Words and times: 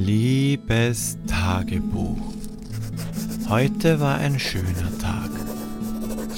Liebes 0.00 1.18
Tagebuch. 1.26 2.32
Heute 3.48 3.98
war 3.98 4.18
ein 4.18 4.38
schöner 4.38 4.96
Tag. 5.00 5.28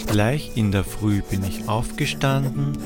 Gleich 0.07 0.57
in 0.57 0.73
der 0.73 0.83
Früh 0.83 1.21
bin 1.21 1.45
ich 1.45 1.69
aufgestanden 1.69 2.79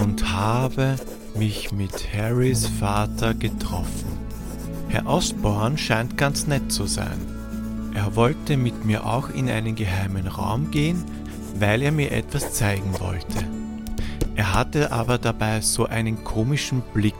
und 0.00 0.32
habe 0.32 0.96
mich 1.36 1.70
mit 1.70 2.12
Harrys 2.12 2.66
Vater 2.66 3.32
getroffen. 3.32 4.18
Herr 4.88 5.06
Osborne 5.06 5.78
scheint 5.78 6.16
ganz 6.16 6.48
nett 6.48 6.72
zu 6.72 6.86
sein. 6.86 7.20
Er 7.94 8.16
wollte 8.16 8.56
mit 8.56 8.84
mir 8.84 9.06
auch 9.06 9.30
in 9.30 9.48
einen 9.48 9.76
geheimen 9.76 10.26
Raum 10.26 10.72
gehen, 10.72 11.04
weil 11.60 11.80
er 11.80 11.92
mir 11.92 12.10
etwas 12.10 12.54
zeigen 12.54 12.98
wollte. 12.98 13.44
Er 14.34 14.52
hatte 14.52 14.90
aber 14.90 15.18
dabei 15.18 15.60
so 15.60 15.86
einen 15.86 16.24
komischen 16.24 16.82
Blick. 16.92 17.14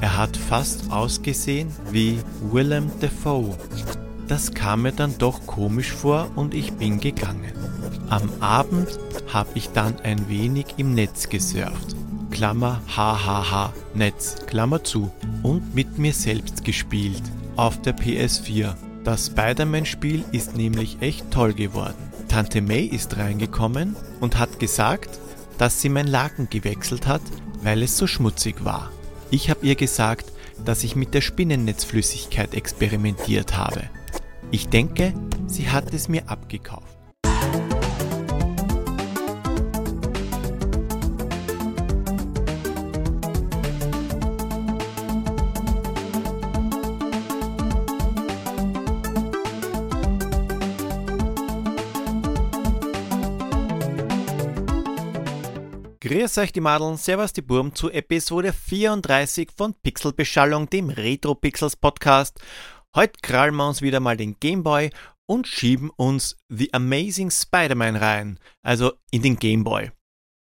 Er 0.00 0.16
hat 0.16 0.36
fast 0.36 0.90
ausgesehen 0.90 1.70
wie 1.90 2.18
Willem 2.50 2.90
Dafoe. 3.00 3.56
Das 4.28 4.54
kam 4.54 4.82
mir 4.82 4.92
dann 4.92 5.18
doch 5.18 5.46
komisch 5.46 5.92
vor 5.92 6.30
und 6.36 6.54
ich 6.54 6.72
bin 6.74 7.00
gegangen. 7.00 7.52
Am 8.08 8.30
Abend 8.40 8.98
habe 9.32 9.50
ich 9.54 9.70
dann 9.70 9.98
ein 10.00 10.28
wenig 10.28 10.66
im 10.76 10.94
Netz 10.94 11.28
gesurft. 11.28 11.96
Klammer 12.30 12.80
hahaha 12.96 13.72
Netz, 13.94 14.36
Klammer 14.46 14.84
zu. 14.84 15.10
Und 15.42 15.74
mit 15.74 15.98
mir 15.98 16.12
selbst 16.12 16.64
gespielt. 16.64 17.22
Auf 17.56 17.82
der 17.82 17.96
PS4. 17.96 18.74
Das 19.04 19.26
Spider-Man-Spiel 19.26 20.24
ist 20.32 20.56
nämlich 20.56 20.98
echt 21.00 21.30
toll 21.30 21.52
geworden. 21.52 22.10
Tante 22.28 22.62
May 22.62 22.84
ist 22.84 23.16
reingekommen 23.16 23.96
und 24.20 24.38
hat 24.38 24.60
gesagt, 24.60 25.18
dass 25.58 25.80
sie 25.80 25.88
mein 25.88 26.06
Laken 26.06 26.48
gewechselt 26.48 27.06
hat, 27.06 27.22
weil 27.62 27.82
es 27.82 27.96
so 27.96 28.06
schmutzig 28.06 28.64
war. 28.64 28.90
Ich 29.32 29.48
habe 29.48 29.64
ihr 29.64 29.76
gesagt, 29.76 30.32
dass 30.64 30.84
ich 30.84 30.96
mit 30.96 31.14
der 31.14 31.20
Spinnennetzflüssigkeit 31.20 32.54
experimentiert 32.54 33.56
habe. 33.56 33.88
Ich 34.50 34.68
denke, 34.68 35.14
sie 35.46 35.68
hat 35.68 35.94
es 35.94 36.08
mir 36.08 36.28
abgekauft. 36.28 36.99
Grüß 56.10 56.38
euch 56.38 56.50
die 56.50 56.60
Madeln, 56.60 56.96
Servus 56.96 57.32
die 57.32 57.40
Burm 57.40 57.72
zu 57.72 57.88
Episode 57.88 58.52
34 58.52 59.52
von 59.56 59.74
Pixelbeschallung, 59.74 60.68
dem 60.68 60.90
Retro 60.90 61.36
Pixels 61.36 61.76
Podcast. 61.76 62.40
Heute 62.96 63.12
krallen 63.22 63.54
wir 63.54 63.68
uns 63.68 63.80
wieder 63.80 64.00
mal 64.00 64.16
den 64.16 64.34
Gameboy 64.40 64.90
und 65.26 65.46
schieben 65.46 65.88
uns 65.90 66.36
The 66.48 66.74
Amazing 66.74 67.30
Spider-Man 67.30 67.94
rein, 67.94 68.40
also 68.62 68.94
in 69.12 69.22
den 69.22 69.36
Gameboy. 69.36 69.92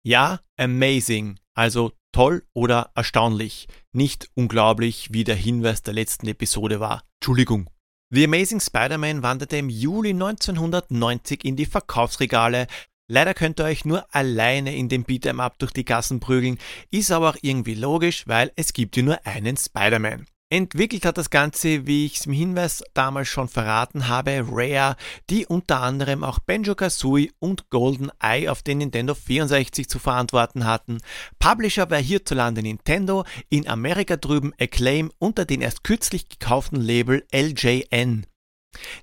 Ja, 0.06 0.38
amazing, 0.56 1.40
also 1.54 1.90
toll 2.12 2.46
oder 2.54 2.92
erstaunlich, 2.94 3.66
nicht 3.92 4.30
unglaublich, 4.34 5.12
wie 5.12 5.24
der 5.24 5.34
Hinweis 5.34 5.82
der 5.82 5.94
letzten 5.94 6.28
Episode 6.28 6.78
war. 6.78 7.02
Entschuldigung. 7.20 7.68
The 8.10 8.26
Amazing 8.26 8.60
Spider-Man 8.60 9.24
wanderte 9.24 9.56
im 9.56 9.70
Juli 9.70 10.10
1990 10.10 11.44
in 11.44 11.56
die 11.56 11.66
Verkaufsregale, 11.66 12.68
Leider 13.10 13.32
könnt 13.32 13.58
ihr 13.58 13.64
euch 13.64 13.86
nur 13.86 14.04
alleine 14.14 14.76
in 14.76 14.90
dem 14.90 15.04
Beat'em 15.04 15.40
Up 15.40 15.58
durch 15.58 15.72
die 15.72 15.86
Gassen 15.86 16.20
prügeln, 16.20 16.58
ist 16.90 17.10
aber 17.10 17.30
auch 17.30 17.36
irgendwie 17.40 17.74
logisch, 17.74 18.24
weil 18.26 18.52
es 18.54 18.74
gibt 18.74 18.98
ja 18.98 19.02
nur 19.02 19.26
einen 19.26 19.56
Spider-Man. 19.56 20.26
Entwickelt 20.50 21.06
hat 21.06 21.16
das 21.16 21.30
Ganze, 21.30 21.86
wie 21.86 22.04
ich 22.04 22.18
es 22.18 22.26
im 22.26 22.32
Hinweis 22.32 22.82
damals 22.92 23.28
schon 23.28 23.48
verraten 23.48 24.08
habe, 24.08 24.44
Rare, 24.50 24.96
die 25.28 25.46
unter 25.46 25.80
anderem 25.80 26.22
auch 26.22 26.38
Banjo-Kazooie 26.38 27.30
und 27.38 27.70
Golden 27.70 28.10
Eye 28.22 28.48
auf 28.48 28.62
den 28.62 28.78
Nintendo 28.78 29.14
64 29.14 29.88
zu 29.88 29.98
verantworten 29.98 30.66
hatten. 30.66 30.98
Publisher 31.38 31.90
war 31.90 31.98
hierzulande 31.98 32.62
Nintendo, 32.62 33.24
in 33.48 33.68
Amerika 33.68 34.16
drüben 34.16 34.52
Acclaim 34.58 35.10
unter 35.18 35.46
den 35.46 35.62
erst 35.62 35.82
kürzlich 35.82 36.28
gekauften 36.28 36.80
Label 36.80 37.26
LJN. 37.30 38.26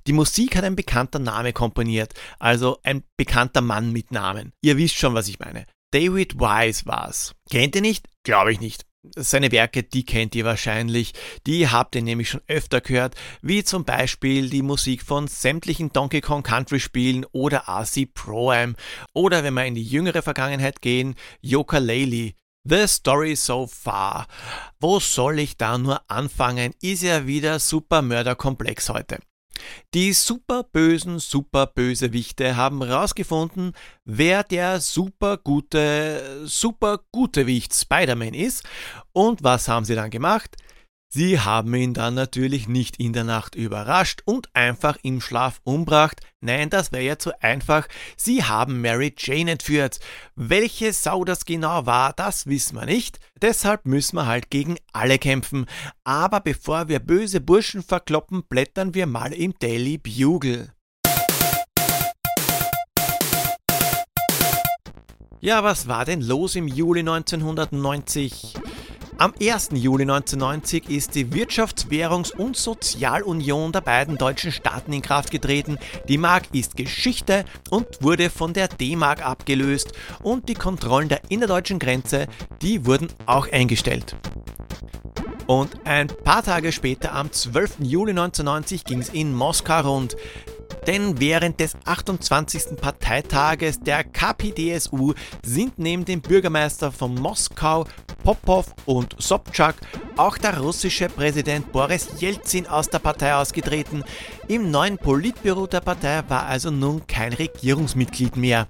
Die 0.07 0.13
Musik 0.13 0.55
hat 0.55 0.63
ein 0.63 0.75
bekannter 0.75 1.19
Name 1.19 1.53
komponiert, 1.53 2.13
also 2.39 2.79
ein 2.83 3.03
bekannter 3.17 3.61
Mann 3.61 3.91
mit 3.91 4.11
Namen. 4.11 4.51
Ihr 4.61 4.77
wisst 4.77 4.95
schon, 4.95 5.13
was 5.13 5.27
ich 5.27 5.39
meine. 5.39 5.65
David 5.91 6.39
Wise 6.39 6.85
war's. 6.85 7.33
Kennt 7.49 7.75
ihr 7.75 7.81
nicht? 7.81 8.07
Glaube 8.23 8.51
ich 8.51 8.59
nicht. 8.59 8.85
Seine 9.15 9.51
Werke, 9.51 9.83
die 9.83 10.03
kennt 10.03 10.33
ihr 10.35 10.45
wahrscheinlich, 10.45 11.13
die 11.45 11.69
habt 11.69 11.95
ihr 11.95 12.01
nämlich 12.01 12.29
schon 12.29 12.41
öfter 12.47 12.81
gehört, 12.81 13.15
wie 13.41 13.63
zum 13.63 13.85
Beispiel 13.85 14.49
die 14.49 14.63
Musik 14.63 15.03
von 15.03 15.27
sämtlichen 15.27 15.93
Donkey 15.93 16.21
Kong 16.21 16.41
Country 16.41 16.79
Spielen 16.79 17.25
oder 17.31 17.65
RC 17.67 18.13
Pro 18.13 18.49
Am 18.49 18.75
oder 19.13 19.43
wenn 19.43 19.53
wir 19.53 19.65
in 19.65 19.75
die 19.75 19.83
jüngere 19.83 20.23
Vergangenheit 20.23 20.81
gehen, 20.81 21.15
Yoka 21.41 21.77
Laylee. 21.77 22.33
The 22.67 22.87
Story 22.87 23.35
So 23.35 23.67
Far. 23.67 24.25
Wo 24.79 24.99
soll 24.99 25.37
ich 25.37 25.55
da 25.55 25.77
nur 25.77 26.01
anfangen? 26.09 26.73
Ist 26.81 27.03
ja 27.03 27.27
wieder 27.27 27.59
super 27.59 28.01
Mörderkomplex 28.01 28.89
heute. 28.89 29.19
Die 29.93 30.13
superbösen 30.13 31.19
Superbösewichte 31.19 32.55
haben 32.55 32.83
herausgefunden, 32.83 33.73
wer 34.03 34.43
der 34.43 34.79
supergute 34.81 36.45
Supergutewicht 36.45 37.73
Spider-Man 37.73 38.33
ist. 38.33 38.63
Und 39.13 39.43
was 39.43 39.67
haben 39.67 39.85
sie 39.85 39.95
dann 39.95 40.09
gemacht? 40.09 40.55
Sie 41.07 41.39
haben 41.39 41.73
ihn 41.75 41.93
dann 41.93 42.13
natürlich 42.13 42.67
nicht 42.67 42.97
in 42.97 43.13
der 43.13 43.23
Nacht 43.23 43.55
überrascht 43.55 44.21
und 44.25 44.49
einfach 44.53 44.97
im 45.01 45.21
Schlaf 45.21 45.61
umbracht. 45.63 46.21
Nein, 46.41 46.69
das 46.69 46.91
wäre 46.91 47.03
ja 47.03 47.17
zu 47.17 47.41
einfach. 47.41 47.88
Sie 48.17 48.43
haben 48.43 48.81
Mary 48.81 49.13
Jane 49.17 49.51
entführt. 49.51 49.99
Welche 50.35 50.91
Sau 50.91 51.23
das 51.23 51.45
genau 51.45 51.85
war, 51.85 52.13
das 52.13 52.47
wissen 52.47 52.75
wir 52.75 52.85
nicht. 52.85 53.19
Deshalb 53.41 53.85
müssen 53.85 54.17
wir 54.17 54.25
halt 54.25 54.49
gegen 54.49 54.77
alle 54.91 55.17
kämpfen. 55.17 55.67
Aber 56.03 56.41
bevor 56.41 56.89
wir 56.89 56.99
böse 56.99 57.39
Burschen 57.39 57.81
verkloppen, 57.81 58.43
blättern 58.47 58.93
wir 58.93 59.07
mal 59.07 59.31
im 59.31 59.53
Daily 59.59 59.97
Bugle. 59.97 60.73
Ja, 65.39 65.63
was 65.63 65.87
war 65.87 66.05
denn 66.05 66.22
los 66.22 66.55
im 66.55 66.67
Juli 66.67 67.01
1990? 67.01 68.55
Am 69.17 69.33
1. 69.39 69.69
Juli 69.71 70.03
1990 70.03 70.89
ist 70.89 71.15
die 71.15 71.27
Wirtschafts-, 71.27 71.89
Währungs- 71.89 72.35
und 72.35 72.57
Sozialunion 72.57 73.71
der 73.71 73.79
beiden 73.79 74.17
deutschen 74.17 74.51
Staaten 74.51 74.91
in 74.91 75.01
Kraft 75.01 75.31
getreten. 75.31 75.77
Die 76.09 76.17
Mark 76.17 76.43
ist 76.51 76.75
Geschichte 76.75 77.45
und 77.69 77.87
wurde 78.01 78.29
von 78.29 78.51
der 78.51 78.67
D-Mark 78.67 79.25
abgelöst 79.25 79.93
und 80.21 80.49
die 80.49 80.53
Kontrollen 80.53 81.07
der 81.07 81.21
innerdeutschen 81.29 81.79
Grenze, 81.79 82.27
die 82.61 82.85
wurden 82.85 83.07
auch 83.25 83.49
eingestellt. 83.49 84.17
Und 85.47 85.85
ein 85.85 86.07
paar 86.07 86.43
Tage 86.43 86.73
später, 86.73 87.13
am 87.13 87.31
12. 87.31 87.77
Juli 87.79 88.11
1990, 88.11 88.83
ging 88.83 88.99
es 88.99 89.09
in 89.09 89.33
Moskau 89.33 89.79
rund. 89.81 90.17
Denn 90.87 91.19
während 91.19 91.59
des 91.59 91.75
28. 91.85 92.77
Parteitages 92.79 93.79
der 93.79 94.03
KPDSU 94.03 95.13
sind 95.43 95.79
neben 95.79 96.05
dem 96.05 96.21
Bürgermeister 96.21 96.91
von 96.91 97.15
Moskau, 97.15 97.85
Popov 98.23 98.73
und 98.85 99.15
Sobchak 99.19 99.75
auch 100.17 100.37
der 100.37 100.59
russische 100.59 101.09
Präsident 101.09 101.71
Boris 101.71 102.07
Jelzin 102.19 102.67
aus 102.67 102.89
der 102.89 102.99
Partei 102.99 103.35
ausgetreten. 103.35 104.03
Im 104.47 104.71
neuen 104.71 104.97
Politbüro 104.97 105.67
der 105.67 105.81
Partei 105.81 106.23
war 106.27 106.45
also 106.45 106.71
nun 106.71 107.05
kein 107.07 107.33
Regierungsmitglied 107.33 108.37
mehr. 108.37 108.67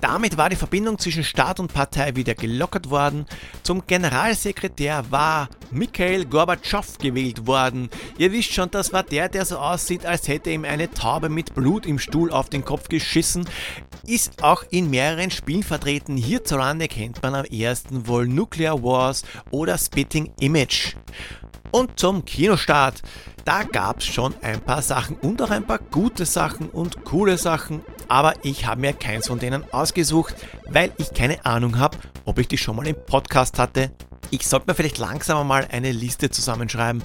Damit 0.00 0.36
war 0.38 0.48
die 0.48 0.56
Verbindung 0.56 0.98
zwischen 0.98 1.24
Staat 1.24 1.60
und 1.60 1.72
Partei 1.72 2.16
wieder 2.16 2.34
gelockert 2.34 2.90
worden. 2.90 3.26
Zum 3.62 3.86
Generalsekretär 3.86 5.04
war 5.10 5.48
Mikhail 5.70 6.24
Gorbatschow 6.24 6.98
gewählt 6.98 7.46
worden. 7.46 7.90
Ihr 8.16 8.32
wisst 8.32 8.52
schon, 8.52 8.70
das 8.70 8.92
war 8.92 9.02
der, 9.02 9.28
der 9.28 9.44
so 9.44 9.58
aussieht, 9.58 10.06
als 10.06 10.26
hätte 10.28 10.50
ihm 10.50 10.64
eine 10.64 10.90
Taube 10.90 11.28
mit 11.28 11.54
Blut 11.54 11.84
im 11.84 11.98
Stuhl 11.98 12.32
auf 12.32 12.48
den 12.48 12.64
Kopf 12.64 12.88
geschissen. 12.88 13.48
Ist 14.06 14.42
auch 14.42 14.64
in 14.70 14.88
mehreren 14.88 15.30
Spielen 15.30 15.62
vertreten. 15.62 16.16
Hierzulande 16.16 16.88
kennt 16.88 17.22
man 17.22 17.34
am 17.34 17.44
ersten 17.44 18.06
wohl 18.06 18.26
Nuclear 18.26 18.82
Wars 18.82 19.22
oder 19.50 19.76
Spitting 19.76 20.32
Image. 20.40 20.94
Und 21.70 21.98
zum 21.98 22.24
Kinostart. 22.24 23.02
Da 23.44 23.62
gab 23.62 23.98
es 23.98 24.06
schon 24.06 24.34
ein 24.42 24.60
paar 24.60 24.82
Sachen 24.82 25.16
und 25.16 25.40
auch 25.40 25.50
ein 25.50 25.66
paar 25.66 25.78
gute 25.78 26.26
Sachen 26.26 26.68
und 26.68 27.04
coole 27.04 27.38
Sachen, 27.38 27.82
aber 28.08 28.34
ich 28.42 28.66
habe 28.66 28.80
mir 28.82 28.92
keins 28.92 29.28
von 29.28 29.38
denen 29.38 29.64
ausgesucht, 29.72 30.34
weil 30.68 30.92
ich 30.98 31.14
keine 31.14 31.44
Ahnung 31.46 31.78
habe, 31.78 31.96
ob 32.24 32.38
ich 32.38 32.48
die 32.48 32.58
schon 32.58 32.76
mal 32.76 32.86
im 32.86 32.96
Podcast 33.06 33.58
hatte. 33.58 33.92
Ich 34.30 34.46
sollte 34.46 34.66
mir 34.68 34.74
vielleicht 34.74 34.98
langsam 34.98 35.46
mal 35.48 35.66
eine 35.70 35.90
Liste 35.90 36.30
zusammenschreiben. 36.30 37.02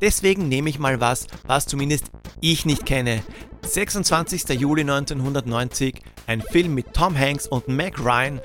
Deswegen 0.00 0.48
nehme 0.48 0.70
ich 0.70 0.78
mal 0.78 1.00
was, 1.00 1.26
was 1.46 1.66
zumindest 1.66 2.10
ich 2.40 2.66
nicht 2.66 2.86
kenne. 2.86 3.22
26. 3.62 4.48
Juli 4.60 4.82
1990, 4.82 6.02
ein 6.26 6.42
Film 6.42 6.74
mit 6.74 6.92
Tom 6.92 7.18
Hanks 7.18 7.46
und 7.46 7.68
Meg 7.68 7.98
Ryan. 7.98 8.40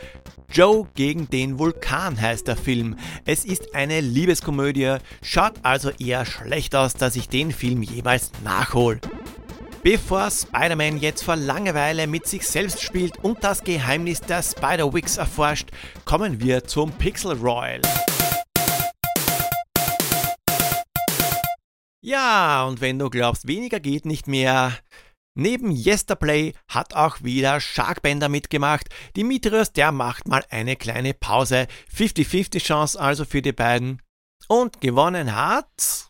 Joe 0.51 0.87
gegen 0.95 1.29
den 1.29 1.59
Vulkan 1.59 2.19
heißt 2.19 2.47
der 2.47 2.55
Film. 2.55 2.97
Es 3.25 3.45
ist 3.45 3.75
eine 3.75 4.01
Liebeskomödie, 4.01 4.97
schaut 5.21 5.53
also 5.63 5.89
eher 5.91 6.25
schlecht 6.25 6.75
aus, 6.75 6.93
dass 6.93 7.15
ich 7.15 7.29
den 7.29 7.51
Film 7.51 7.81
jeweils 7.81 8.31
nachhole. 8.43 8.99
Bevor 9.83 10.31
Spider-Man 10.31 10.99
jetzt 10.99 11.23
vor 11.23 11.35
Langeweile 11.35 12.07
mit 12.07 12.27
sich 12.27 12.47
selbst 12.47 12.81
spielt 12.81 13.23
und 13.23 13.43
das 13.43 13.63
Geheimnis 13.63 14.21
der 14.21 14.41
Spider-Wix 14.41 15.17
erforscht, 15.17 15.69
kommen 16.05 16.39
wir 16.39 16.63
zum 16.63 16.91
Pixel 16.91 17.33
Royal. 17.33 17.81
Ja, 22.05 22.65
und 22.65 22.81
wenn 22.81 22.99
du 22.99 23.09
glaubst, 23.09 23.47
weniger 23.47 23.79
geht 23.79 24.05
nicht 24.05 24.27
mehr, 24.27 24.73
Neben 25.35 25.71
Yesterplay 25.71 26.53
hat 26.68 26.94
auch 26.94 27.24
wieder 27.24 27.59
Sharkbender 27.59 28.30
mitgemacht. 28.30 28.89
Dimitrios, 29.18 29.71
der 29.71 29.91
macht 29.91 30.27
mal 30.27 30.45
eine 30.51 30.75
kleine 30.75 31.15
Pause. 31.15 31.68
50-50 31.91 32.59
Chance 32.59 33.00
also 33.00 33.25
für 33.25 33.41
die 33.41 33.51
beiden. 33.51 34.01
Und 34.47 34.80
gewonnen 34.80 35.35
hat. 35.35 36.09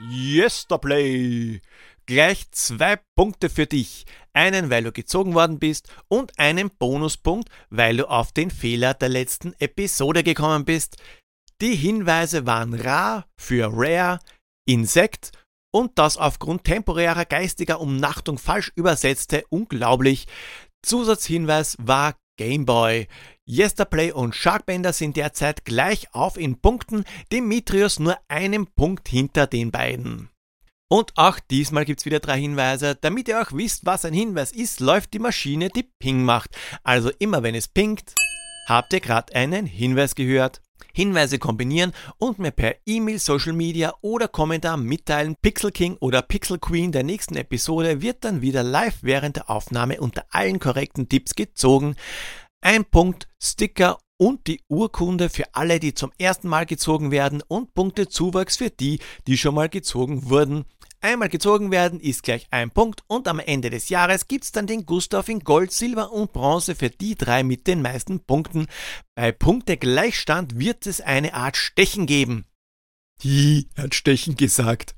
Yesterplay. 0.00 1.60
Gleich 2.06 2.50
zwei 2.50 2.98
Punkte 3.14 3.48
für 3.48 3.66
dich. 3.66 4.04
Einen, 4.32 4.68
weil 4.68 4.82
du 4.82 4.90
gezogen 4.90 5.34
worden 5.34 5.60
bist 5.60 5.92
und 6.08 6.36
einen 6.40 6.70
Bonuspunkt, 6.70 7.48
weil 7.68 7.98
du 7.98 8.10
auf 8.10 8.32
den 8.32 8.50
Fehler 8.50 8.94
der 8.94 9.10
letzten 9.10 9.52
Episode 9.60 10.24
gekommen 10.24 10.64
bist. 10.64 10.96
Die 11.60 11.76
Hinweise 11.76 12.46
waren 12.46 12.74
Ra 12.74 13.26
für 13.36 13.70
Rare, 13.72 14.18
Insekt 14.66 15.32
und 15.70 15.98
das 15.98 16.16
aufgrund 16.16 16.64
temporärer 16.64 17.24
geistiger 17.24 17.80
Umnachtung 17.80 18.38
falsch 18.38 18.72
übersetzte 18.74 19.44
unglaublich. 19.48 20.26
Zusatzhinweis 20.82 21.76
war 21.80 22.14
Gameboy. 22.36 23.06
Yesterplay 23.46 24.12
und 24.12 24.34
Sharkbender 24.34 24.92
sind 24.92 25.16
derzeit 25.16 25.64
gleich 25.64 26.14
auf 26.14 26.36
in 26.36 26.60
Punkten, 26.60 27.04
Demetrius 27.32 27.98
nur 27.98 28.16
einen 28.28 28.66
Punkt 28.66 29.08
hinter 29.08 29.46
den 29.46 29.70
beiden. 29.70 30.30
Und 30.88 31.12
auch 31.16 31.38
diesmal 31.38 31.84
gibt's 31.84 32.04
wieder 32.04 32.18
drei 32.18 32.40
Hinweise. 32.40 32.96
Damit 33.00 33.28
ihr 33.28 33.40
auch 33.40 33.52
wisst, 33.52 33.86
was 33.86 34.04
ein 34.04 34.14
Hinweis 34.14 34.50
ist, 34.50 34.80
läuft 34.80 35.12
die 35.14 35.20
Maschine, 35.20 35.68
die 35.68 35.88
Ping 36.00 36.24
macht. 36.24 36.50
Also 36.82 37.10
immer 37.18 37.42
wenn 37.42 37.54
es 37.54 37.68
pingt, 37.68 38.14
habt 38.66 38.92
ihr 38.92 39.00
gerade 39.00 39.34
einen 39.34 39.66
Hinweis 39.66 40.14
gehört. 40.14 40.60
Hinweise 40.92 41.38
kombinieren 41.38 41.92
und 42.18 42.38
mir 42.38 42.50
per 42.50 42.76
E-Mail, 42.86 43.18
Social 43.18 43.52
Media 43.52 43.94
oder 44.00 44.28
Kommentar 44.28 44.76
mitteilen. 44.76 45.36
Pixel 45.42 45.70
King 45.70 45.96
oder 46.00 46.22
Pixel 46.22 46.58
Queen 46.58 46.92
der 46.92 47.04
nächsten 47.04 47.36
Episode 47.36 48.02
wird 48.02 48.24
dann 48.24 48.42
wieder 48.42 48.62
live 48.62 48.98
während 49.02 49.36
der 49.36 49.50
Aufnahme 49.50 50.00
unter 50.00 50.24
allen 50.30 50.58
korrekten 50.58 51.08
Tipps 51.08 51.34
gezogen. 51.34 51.96
Ein 52.60 52.84
Punkt, 52.84 53.28
Sticker 53.42 53.98
und 54.18 54.46
die 54.46 54.60
Urkunde 54.68 55.30
für 55.30 55.54
alle, 55.54 55.80
die 55.80 55.94
zum 55.94 56.12
ersten 56.18 56.48
Mal 56.48 56.66
gezogen 56.66 57.10
werden 57.10 57.42
und 57.48 57.72
Punkte 57.72 58.08
Zuwachs 58.08 58.58
für 58.58 58.68
die, 58.68 58.98
die 59.26 59.38
schon 59.38 59.54
mal 59.54 59.70
gezogen 59.70 60.28
wurden. 60.28 60.66
Einmal 61.02 61.30
gezogen 61.30 61.70
werden 61.70 61.98
ist 61.98 62.24
gleich 62.24 62.46
ein 62.50 62.70
Punkt 62.70 63.04
und 63.06 63.26
am 63.26 63.38
Ende 63.38 63.70
des 63.70 63.88
Jahres 63.88 64.28
gibt's 64.28 64.52
dann 64.52 64.66
den 64.66 64.84
Gustav 64.84 65.30
in 65.30 65.40
Gold, 65.40 65.72
Silber 65.72 66.12
und 66.12 66.34
Bronze 66.34 66.74
für 66.74 66.90
die 66.90 67.14
drei 67.14 67.42
mit 67.42 67.66
den 67.66 67.80
meisten 67.80 68.20
Punkten. 68.20 68.66
Bei 69.14 69.32
Punktegleichstand 69.32 70.58
wird 70.58 70.86
es 70.86 71.00
eine 71.00 71.32
Art 71.32 71.56
Stechen 71.56 72.04
geben. 72.04 72.44
Hi, 73.22 73.66
hat 73.78 73.94
Stechen 73.94 74.36
gesagt. 74.36 74.94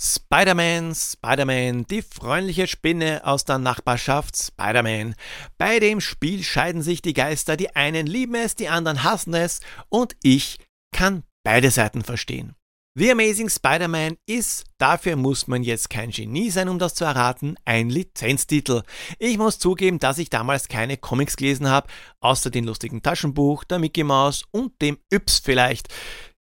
Spider-Man, 0.00 0.94
Spider-Man, 0.94 1.86
die 1.86 2.02
freundliche 2.02 2.66
Spinne 2.66 3.26
aus 3.26 3.44
der 3.44 3.58
Nachbarschaft 3.58 4.36
Spider-Man. 4.36 5.16
Bei 5.58 5.80
dem 5.80 6.00
Spiel 6.00 6.42
scheiden 6.44 6.82
sich 6.82 7.02
die 7.02 7.14
Geister, 7.14 7.58
die 7.58 7.76
einen 7.76 8.06
lieben 8.06 8.36
es, 8.36 8.54
die 8.54 8.68
anderen 8.68 9.02
hassen 9.02 9.34
es 9.34 9.60
und 9.90 10.16
ich 10.22 10.60
kann 10.92 11.24
beide 11.42 11.70
Seiten 11.70 12.04
verstehen. 12.04 12.54
The 12.98 13.12
Amazing 13.12 13.48
Spider-Man 13.48 14.16
ist, 14.26 14.64
dafür 14.76 15.14
muss 15.14 15.46
man 15.46 15.62
jetzt 15.62 15.88
kein 15.88 16.10
Genie 16.10 16.50
sein, 16.50 16.68
um 16.68 16.80
das 16.80 16.96
zu 16.96 17.04
erraten, 17.04 17.54
ein 17.64 17.90
Lizenztitel. 17.90 18.82
Ich 19.20 19.38
muss 19.38 19.60
zugeben, 19.60 20.00
dass 20.00 20.18
ich 20.18 20.30
damals 20.30 20.66
keine 20.66 20.96
Comics 20.96 21.36
gelesen 21.36 21.68
habe, 21.68 21.86
außer 22.18 22.50
dem 22.50 22.64
lustigen 22.64 23.00
Taschenbuch, 23.00 23.62
der 23.62 23.78
Mickey 23.78 24.02
Mouse 24.02 24.46
und 24.50 24.82
dem 24.82 24.98
Yps 25.12 25.38
vielleicht. 25.38 25.94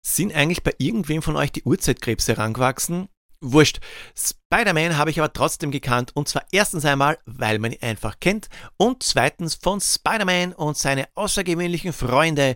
Sind 0.02 0.34
eigentlich 0.34 0.64
bei 0.64 0.72
irgendwem 0.78 1.22
von 1.22 1.36
euch 1.36 1.52
die 1.52 1.64
Urzeitkrebse 1.64 2.38
herangewachsen? 2.38 3.10
Wurscht. 3.42 3.82
Spider-Man 4.16 4.96
habe 4.96 5.10
ich 5.10 5.20
aber 5.20 5.34
trotzdem 5.34 5.72
gekannt 5.72 6.12
und 6.16 6.30
zwar 6.30 6.46
erstens 6.54 6.86
einmal, 6.86 7.20
weil 7.26 7.60
man 7.60 7.74
ihn 7.74 7.82
einfach 7.82 8.22
kennt 8.22 8.48
und 8.78 9.04
zweitens 9.04 9.56
von 9.56 9.82
Spider-Man 9.82 10.54
und 10.54 10.78
seine 10.78 11.10
außergewöhnlichen 11.16 11.92
Freunde. 11.92 12.56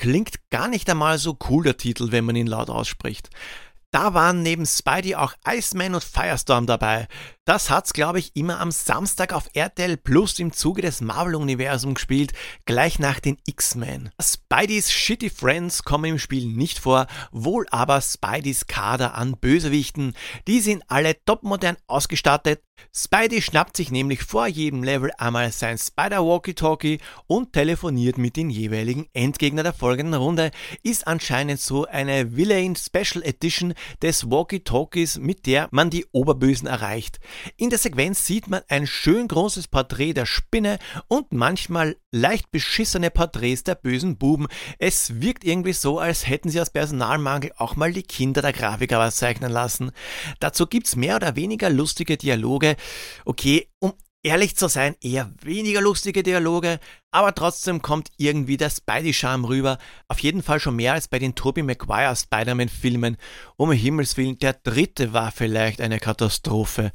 Klingt 0.00 0.48
gar 0.48 0.68
nicht 0.68 0.88
einmal 0.88 1.18
so 1.18 1.36
cool 1.50 1.62
der 1.62 1.76
Titel, 1.76 2.10
wenn 2.10 2.24
man 2.24 2.34
ihn 2.34 2.46
laut 2.46 2.70
ausspricht. 2.70 3.28
Da 3.90 4.14
waren 4.14 4.42
neben 4.42 4.64
Spidey 4.64 5.14
auch 5.14 5.34
Iceman 5.46 5.92
und 5.92 6.02
Firestorm 6.02 6.64
dabei. 6.64 7.06
Das 7.46 7.70
hat's, 7.70 7.94
glaube 7.94 8.18
ich, 8.18 8.36
immer 8.36 8.60
am 8.60 8.70
Samstag 8.70 9.32
auf 9.32 9.48
RTL 9.54 9.96
Plus 9.96 10.38
im 10.38 10.52
Zuge 10.52 10.82
des 10.82 11.00
Marvel-Universums 11.00 11.94
gespielt, 11.94 12.32
gleich 12.66 12.98
nach 12.98 13.18
den 13.18 13.38
X-Men. 13.46 14.10
Spideys 14.20 14.92
Shitty 14.92 15.30
Friends 15.30 15.82
kommen 15.82 16.04
im 16.04 16.18
Spiel 16.18 16.46
nicht 16.46 16.78
vor, 16.78 17.06
wohl 17.32 17.66
aber 17.70 18.02
Spideys 18.02 18.66
Kader 18.66 19.14
an 19.14 19.38
Bösewichten. 19.38 20.14
Die 20.46 20.60
sind 20.60 20.84
alle 20.88 21.16
topmodern 21.24 21.78
ausgestattet, 21.86 22.60
Spidey 22.94 23.40
schnappt 23.40 23.76
sich 23.76 23.90
nämlich 23.90 24.22
vor 24.22 24.46
jedem 24.46 24.82
Level 24.82 25.10
einmal 25.16 25.52
sein 25.52 25.78
Spider-Walkie-Talkie 25.78 26.98
und 27.26 27.52
telefoniert 27.52 28.18
mit 28.18 28.36
den 28.36 28.50
jeweiligen 28.50 29.06
Endgegner 29.12 29.62
der 29.62 29.72
folgenden 29.72 30.20
Runde. 30.20 30.50
Ist 30.82 31.06
anscheinend 31.06 31.60
so 31.60 31.86
eine 31.86 32.36
Villain 32.36 32.76
Special 32.76 33.22
Edition 33.22 33.74
des 34.02 34.30
Walkie-Talkies, 34.30 35.18
mit 35.18 35.46
der 35.46 35.68
man 35.70 35.90
die 35.90 36.06
Oberbösen 36.12 36.66
erreicht. 36.66 37.20
In 37.56 37.70
der 37.70 37.78
Sequenz 37.78 38.26
sieht 38.26 38.48
man 38.48 38.62
ein 38.68 38.86
schön 38.86 39.28
großes 39.28 39.68
Porträt 39.68 40.14
der 40.14 40.26
Spinne 40.26 40.78
und 41.08 41.32
manchmal 41.32 41.96
leicht 42.10 42.50
beschissene 42.50 43.10
Porträts 43.10 43.64
der 43.64 43.74
bösen 43.74 44.18
Buben. 44.18 44.48
Es 44.78 45.20
wirkt 45.20 45.44
irgendwie 45.44 45.72
so, 45.72 45.98
als 45.98 46.26
hätten 46.26 46.50
sie 46.50 46.60
aus 46.60 46.70
Personalmangel 46.70 47.52
auch 47.56 47.76
mal 47.76 47.92
die 47.92 48.02
Kinder 48.02 48.42
der 48.42 48.52
Grafiker 48.52 48.98
was 48.98 49.16
zeichnen 49.16 49.52
lassen. 49.52 49.92
Dazu 50.40 50.66
gibt's 50.66 50.96
mehr 50.96 51.16
oder 51.16 51.36
weniger 51.36 51.70
lustige 51.70 52.16
Dialoge 52.16 52.76
okay, 53.24 53.68
um 53.78 53.92
ehrlich 54.22 54.56
zu 54.56 54.68
sein, 54.68 54.96
eher 55.00 55.32
weniger 55.40 55.80
lustige 55.80 56.22
Dialoge, 56.22 56.78
aber 57.10 57.34
trotzdem 57.34 57.80
kommt 57.80 58.10
irgendwie 58.18 58.56
der 58.56 58.70
Spidey-Charme 58.70 59.46
rüber. 59.46 59.78
Auf 60.08 60.18
jeden 60.18 60.42
Fall 60.42 60.60
schon 60.60 60.76
mehr 60.76 60.92
als 60.92 61.08
bei 61.08 61.18
den 61.18 61.34
Tobey 61.34 61.62
Maguire 61.62 62.14
Spider-Man-Filmen. 62.14 63.16
Um 63.56 63.72
Himmels 63.72 64.16
Willen, 64.16 64.38
der 64.38 64.52
dritte 64.52 65.12
war 65.12 65.32
vielleicht 65.32 65.80
eine 65.80 65.98
Katastrophe. 65.98 66.92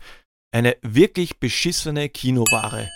Eine 0.55 0.77
wirklich 0.81 1.41
beschissene 1.41 2.07
Kinoware. 2.07 2.89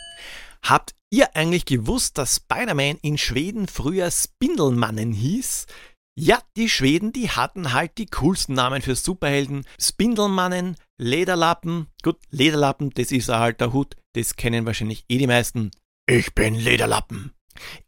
Habt 0.64 0.96
ihr 1.10 1.36
eigentlich 1.36 1.66
gewusst, 1.66 2.18
dass 2.18 2.38
Spider-Man 2.38 3.00
in 3.02 3.18
Schweden 3.18 3.68
früher 3.68 4.10
Spindelmannen 4.12 5.12
hieß? 5.12 5.66
Ja, 6.18 6.42
die 6.56 6.70
Schweden, 6.70 7.12
die 7.12 7.30
hatten 7.30 7.74
halt 7.74 7.98
die 7.98 8.06
coolsten 8.06 8.54
Namen 8.54 8.82
für 8.82 8.96
Superhelden. 8.96 9.66
Spindelmannen, 9.78 10.78
Lederlappen. 10.98 11.88
Gut, 12.02 12.22
Lederlappen, 12.30 12.92
das 12.92 13.12
ist 13.12 13.28
halt 13.28 13.60
der 13.60 13.74
Hut, 13.74 13.98
das 14.14 14.38
kennen 14.38 14.66
wahrscheinlich 14.66 15.04
eh 15.10 15.18
die 15.18 15.28
meisten. 15.28 15.72
Ich 16.08 16.34
bin 16.34 16.56
Lederlappen. 16.56 17.34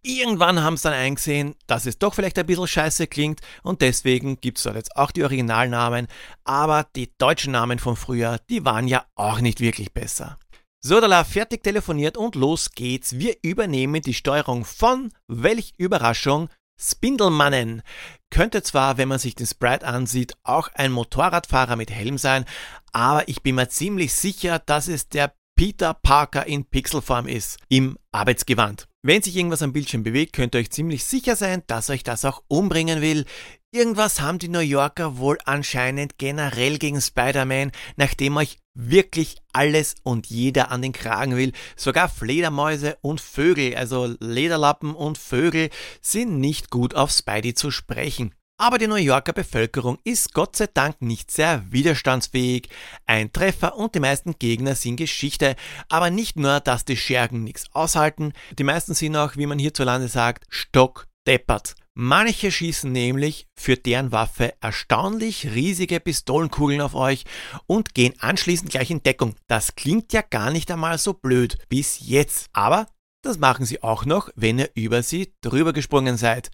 Irgendwann 0.01 0.63
haben 0.63 0.77
sie 0.77 0.83
dann 0.83 0.93
eingesehen, 0.93 1.55
dass 1.67 1.85
es 1.85 1.99
doch 1.99 2.13
vielleicht 2.13 2.37
ein 2.39 2.45
bisschen 2.45 2.67
scheiße 2.67 3.07
klingt 3.07 3.41
und 3.63 3.81
deswegen 3.81 4.39
gibt 4.39 4.57
es 4.57 4.63
dort 4.63 4.75
jetzt 4.75 4.95
auch 4.95 5.11
die 5.11 5.23
Originalnamen, 5.23 6.07
aber 6.43 6.87
die 6.95 7.11
deutschen 7.17 7.53
Namen 7.53 7.79
von 7.79 7.95
früher, 7.95 8.39
die 8.49 8.65
waren 8.65 8.87
ja 8.87 9.05
auch 9.15 9.41
nicht 9.41 9.59
wirklich 9.59 9.93
besser. 9.93 10.37
So, 10.83 10.99
da 10.99 11.23
fertig 11.23 11.63
telefoniert 11.63 12.17
und 12.17 12.33
los 12.33 12.71
geht's. 12.71 13.19
Wir 13.19 13.35
übernehmen 13.43 14.01
die 14.01 14.15
Steuerung 14.15 14.65
von, 14.65 15.11
welch 15.27 15.73
Überraschung, 15.77 16.49
Spindelmannen 16.79 17.83
könnte 18.31 18.63
zwar, 18.63 18.97
wenn 18.97 19.07
man 19.07 19.19
sich 19.19 19.35
den 19.35 19.45
Sprite 19.45 19.85
ansieht, 19.85 20.33
auch 20.43 20.69
ein 20.73 20.91
Motorradfahrer 20.91 21.75
mit 21.75 21.91
Helm 21.91 22.17
sein, 22.17 22.45
aber 22.91 23.27
ich 23.27 23.43
bin 23.43 23.55
mir 23.55 23.69
ziemlich 23.69 24.15
sicher, 24.15 24.57
dass 24.57 24.87
es 24.87 25.07
der 25.07 25.35
Peter 25.55 25.93
Parker 25.93 26.47
in 26.47 26.65
Pixelform 26.65 27.27
ist, 27.27 27.59
im 27.69 27.99
Arbeitsgewand. 28.11 28.87
Wenn 29.03 29.23
sich 29.23 29.35
irgendwas 29.35 29.63
am 29.63 29.73
Bildschirm 29.73 30.03
bewegt, 30.03 30.33
könnt 30.33 30.53
ihr 30.53 30.59
euch 30.59 30.69
ziemlich 30.69 31.05
sicher 31.05 31.35
sein, 31.35 31.63
dass 31.65 31.89
euch 31.89 32.03
das 32.03 32.23
auch 32.23 32.43
umbringen 32.47 33.01
will. 33.01 33.25
Irgendwas 33.71 34.21
haben 34.21 34.37
die 34.37 34.47
New 34.47 34.59
Yorker 34.59 35.17
wohl 35.17 35.39
anscheinend 35.45 36.19
generell 36.19 36.77
gegen 36.77 37.01
Spider-Man, 37.01 37.71
nachdem 37.95 38.37
euch 38.37 38.59
wirklich 38.75 39.37
alles 39.53 39.95
und 40.03 40.27
jeder 40.27 40.69
an 40.69 40.83
den 40.83 40.93
Kragen 40.93 41.35
will. 41.35 41.51
Sogar 41.75 42.09
Fledermäuse 42.09 42.95
und 43.01 43.21
Vögel, 43.21 43.75
also 43.75 44.13
Lederlappen 44.19 44.93
und 44.93 45.17
Vögel, 45.17 45.71
sind 46.01 46.39
nicht 46.39 46.69
gut 46.69 46.93
auf 46.93 47.09
Spidey 47.09 47.55
zu 47.55 47.71
sprechen. 47.71 48.35
Aber 48.61 48.77
die 48.77 48.85
New 48.85 48.93
Yorker 48.93 49.33
Bevölkerung 49.33 49.97
ist 50.03 50.35
Gott 50.35 50.55
sei 50.55 50.67
Dank 50.71 51.01
nicht 51.01 51.31
sehr 51.31 51.63
widerstandsfähig. 51.71 52.69
Ein 53.07 53.33
Treffer 53.33 53.75
und 53.75 53.95
die 53.95 53.99
meisten 53.99 54.37
Gegner 54.37 54.75
sind 54.75 54.97
Geschichte. 54.97 55.55
Aber 55.89 56.11
nicht 56.11 56.35
nur, 56.35 56.59
dass 56.59 56.85
die 56.85 56.95
Schergen 56.95 57.43
nichts 57.43 57.65
aushalten, 57.73 58.33
die 58.59 58.63
meisten 58.63 58.93
sind 58.93 59.15
auch, 59.15 59.35
wie 59.35 59.47
man 59.47 59.57
hierzulande 59.57 60.07
sagt, 60.09 60.45
stockdeppert. 60.49 61.73
Manche 61.95 62.51
schießen 62.51 62.91
nämlich 62.91 63.47
für 63.55 63.77
deren 63.77 64.11
Waffe 64.11 64.53
erstaunlich 64.61 65.55
riesige 65.55 65.99
Pistolenkugeln 65.99 66.81
auf 66.81 66.93
euch 66.93 67.23
und 67.65 67.95
gehen 67.95 68.13
anschließend 68.19 68.69
gleich 68.69 68.91
in 68.91 69.01
Deckung. 69.01 69.33
Das 69.47 69.73
klingt 69.73 70.13
ja 70.13 70.21
gar 70.21 70.51
nicht 70.51 70.69
einmal 70.69 70.99
so 70.99 71.13
blöd 71.13 71.57
bis 71.67 71.97
jetzt. 71.99 72.45
Aber 72.53 72.85
das 73.23 73.39
machen 73.39 73.65
sie 73.65 73.81
auch 73.81 74.05
noch, 74.05 74.29
wenn 74.35 74.59
ihr 74.59 74.69
über 74.75 75.01
sie 75.01 75.33
drüber 75.41 75.73
gesprungen 75.73 76.17
seid. 76.17 76.51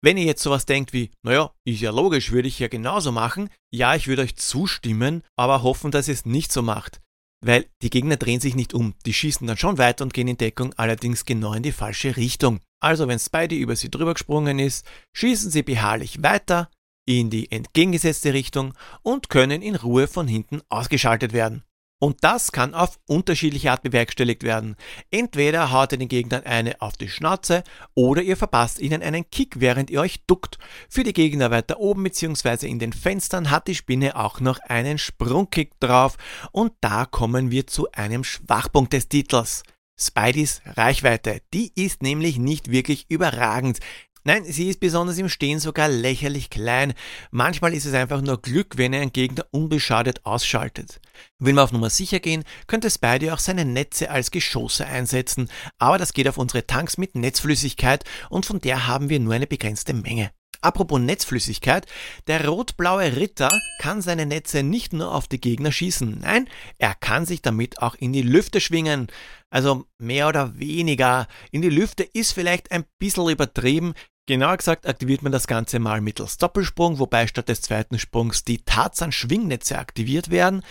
Wenn 0.00 0.16
ihr 0.16 0.24
jetzt 0.24 0.42
sowas 0.42 0.64
denkt 0.64 0.92
wie, 0.92 1.10
naja, 1.22 1.50
ist 1.64 1.80
ja 1.80 1.90
logisch, 1.90 2.30
würde 2.30 2.48
ich 2.48 2.58
ja 2.58 2.68
genauso 2.68 3.10
machen, 3.10 3.50
ja, 3.72 3.94
ich 3.94 4.06
würde 4.06 4.22
euch 4.22 4.36
zustimmen, 4.36 5.22
aber 5.36 5.62
hoffen, 5.62 5.90
dass 5.90 6.08
ihr 6.08 6.14
es 6.14 6.24
nicht 6.24 6.52
so 6.52 6.62
macht. 6.62 7.00
Weil 7.44 7.66
die 7.82 7.90
Gegner 7.90 8.16
drehen 8.16 8.40
sich 8.40 8.54
nicht 8.54 8.74
um, 8.74 8.94
die 9.06 9.14
schießen 9.14 9.46
dann 9.46 9.56
schon 9.56 9.78
weiter 9.78 10.04
und 10.04 10.14
gehen 10.14 10.28
in 10.28 10.36
Deckung, 10.36 10.72
allerdings 10.74 11.24
genau 11.24 11.52
in 11.52 11.62
die 11.62 11.72
falsche 11.72 12.16
Richtung. 12.16 12.60
Also 12.80 13.08
wenn 13.08 13.18
Spidey 13.18 13.58
über 13.58 13.76
sie 13.76 13.90
drüber 13.90 14.14
gesprungen 14.14 14.58
ist, 14.58 14.86
schießen 15.14 15.50
sie 15.50 15.62
beharrlich 15.62 16.22
weiter 16.22 16.70
in 17.06 17.30
die 17.30 17.50
entgegengesetzte 17.50 18.34
Richtung 18.34 18.74
und 19.02 19.30
können 19.30 19.62
in 19.62 19.76
Ruhe 19.76 20.06
von 20.06 20.28
hinten 20.28 20.60
ausgeschaltet 20.68 21.32
werden. 21.32 21.64
Und 22.00 22.18
das 22.22 22.52
kann 22.52 22.74
auf 22.74 22.98
unterschiedliche 23.06 23.72
Art 23.72 23.82
bewerkstelligt 23.82 24.44
werden. 24.44 24.76
Entweder 25.10 25.72
haut 25.72 25.92
ihr 25.92 25.98
den 25.98 26.08
Gegnern 26.08 26.44
eine 26.44 26.80
auf 26.80 26.96
die 26.96 27.08
Schnauze 27.08 27.64
oder 27.94 28.22
ihr 28.22 28.36
verpasst 28.36 28.78
ihnen 28.78 29.02
einen 29.02 29.28
Kick, 29.30 29.58
während 29.58 29.90
ihr 29.90 30.00
euch 30.00 30.24
duckt. 30.26 30.58
Für 30.88 31.02
die 31.02 31.12
Gegner 31.12 31.50
weiter 31.50 31.80
oben 31.80 32.04
bzw. 32.04 32.68
in 32.68 32.78
den 32.78 32.92
Fenstern 32.92 33.50
hat 33.50 33.66
die 33.66 33.74
Spinne 33.74 34.14
auch 34.14 34.40
noch 34.40 34.60
einen 34.60 34.98
Sprungkick 34.98 35.78
drauf 35.80 36.16
und 36.52 36.72
da 36.80 37.04
kommen 37.04 37.50
wir 37.50 37.66
zu 37.66 37.90
einem 37.92 38.22
Schwachpunkt 38.22 38.92
des 38.92 39.08
Titels. 39.08 39.64
Spideys 40.00 40.62
Reichweite, 40.64 41.42
die 41.52 41.72
ist 41.74 42.02
nämlich 42.04 42.38
nicht 42.38 42.70
wirklich 42.70 43.06
überragend. 43.08 43.80
Nein, 44.28 44.44
sie 44.44 44.68
ist 44.68 44.80
besonders 44.80 45.16
im 45.16 45.30
Stehen 45.30 45.58
sogar 45.58 45.88
lächerlich 45.88 46.50
klein. 46.50 46.92
Manchmal 47.30 47.72
ist 47.72 47.86
es 47.86 47.94
einfach 47.94 48.20
nur 48.20 48.42
Glück, 48.42 48.76
wenn 48.76 48.92
er 48.92 49.00
einen 49.00 49.10
Gegner 49.10 49.46
unbeschadet 49.52 50.26
ausschaltet. 50.26 51.00
Will 51.38 51.54
man 51.54 51.64
auf 51.64 51.72
Nummer 51.72 51.88
sicher 51.88 52.20
gehen, 52.20 52.44
könnte 52.66 52.90
Spidey 52.90 53.30
auch 53.30 53.38
seine 53.38 53.64
Netze 53.64 54.10
als 54.10 54.30
Geschosse 54.30 54.84
einsetzen, 54.84 55.48
aber 55.78 55.96
das 55.96 56.12
geht 56.12 56.28
auf 56.28 56.36
unsere 56.36 56.66
Tanks 56.66 56.98
mit 56.98 57.14
Netzflüssigkeit 57.14 58.04
und 58.28 58.44
von 58.44 58.60
der 58.60 58.86
haben 58.86 59.08
wir 59.08 59.18
nur 59.18 59.32
eine 59.32 59.46
begrenzte 59.46 59.94
Menge. 59.94 60.30
Apropos 60.60 61.00
Netzflüssigkeit, 61.00 61.86
der 62.26 62.46
rot-blaue 62.46 63.16
Ritter 63.16 63.48
kann 63.78 64.02
seine 64.02 64.26
Netze 64.26 64.62
nicht 64.62 64.92
nur 64.92 65.14
auf 65.14 65.26
die 65.26 65.40
Gegner 65.40 65.72
schießen, 65.72 66.18
nein, 66.20 66.50
er 66.76 66.94
kann 66.94 67.24
sich 67.24 67.40
damit 67.40 67.80
auch 67.80 67.94
in 67.94 68.12
die 68.12 68.22
Lüfte 68.22 68.60
schwingen. 68.60 69.06
Also 69.50 69.86
mehr 69.96 70.28
oder 70.28 70.58
weniger. 70.58 71.26
In 71.50 71.62
die 71.62 71.70
Lüfte 71.70 72.02
ist 72.02 72.32
vielleicht 72.32 72.70
ein 72.70 72.84
bisschen 72.98 73.30
übertrieben, 73.30 73.94
Genauer 74.28 74.58
gesagt 74.58 74.86
aktiviert 74.86 75.22
man 75.22 75.32
das 75.32 75.46
Ganze 75.46 75.78
mal 75.78 76.02
mittels 76.02 76.36
Doppelsprung, 76.36 76.98
wobei 76.98 77.26
statt 77.26 77.48
des 77.48 77.62
zweiten 77.62 77.98
Sprungs 77.98 78.44
die 78.44 78.58
Tarzan-Schwingnetze 78.58 79.78
aktiviert 79.78 80.28
werden. 80.28 80.62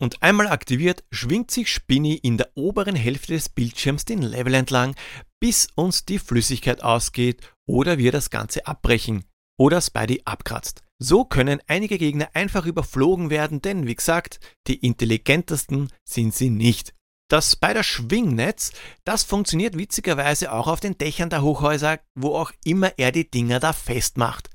Und 0.00 0.22
einmal 0.22 0.48
aktiviert, 0.48 1.02
schwingt 1.10 1.50
sich 1.50 1.72
Spinny 1.72 2.16
in 2.16 2.36
der 2.36 2.50
oberen 2.54 2.94
Hälfte 2.94 3.32
des 3.32 3.48
Bildschirms 3.48 4.04
den 4.04 4.20
Level 4.20 4.52
entlang, 4.52 4.94
bis 5.40 5.68
uns 5.76 6.04
die 6.04 6.18
Flüssigkeit 6.18 6.82
ausgeht 6.82 7.40
oder 7.66 7.96
wir 7.96 8.12
das 8.12 8.28
Ganze 8.28 8.66
abbrechen 8.66 9.24
oder 9.58 9.80
Spidey 9.80 10.20
abkratzt. 10.26 10.82
So 10.98 11.24
können 11.24 11.60
einige 11.68 11.96
Gegner 11.96 12.28
einfach 12.34 12.66
überflogen 12.66 13.30
werden, 13.30 13.62
denn 13.62 13.86
wie 13.86 13.94
gesagt, 13.94 14.40
die 14.66 14.76
intelligentesten 14.84 15.88
sind 16.04 16.34
sie 16.34 16.50
nicht. 16.50 16.92
Das 17.28 17.52
Spider-Schwingnetz, 17.52 18.70
das 19.04 19.24
funktioniert 19.24 19.76
witzigerweise 19.76 20.52
auch 20.52 20.68
auf 20.68 20.78
den 20.78 20.96
Dächern 20.96 21.28
der 21.28 21.42
Hochhäuser, 21.42 21.98
wo 22.14 22.36
auch 22.36 22.52
immer 22.64 22.92
er 22.98 23.10
die 23.10 23.28
Dinger 23.28 23.58
da 23.58 23.72
festmacht. 23.72 24.48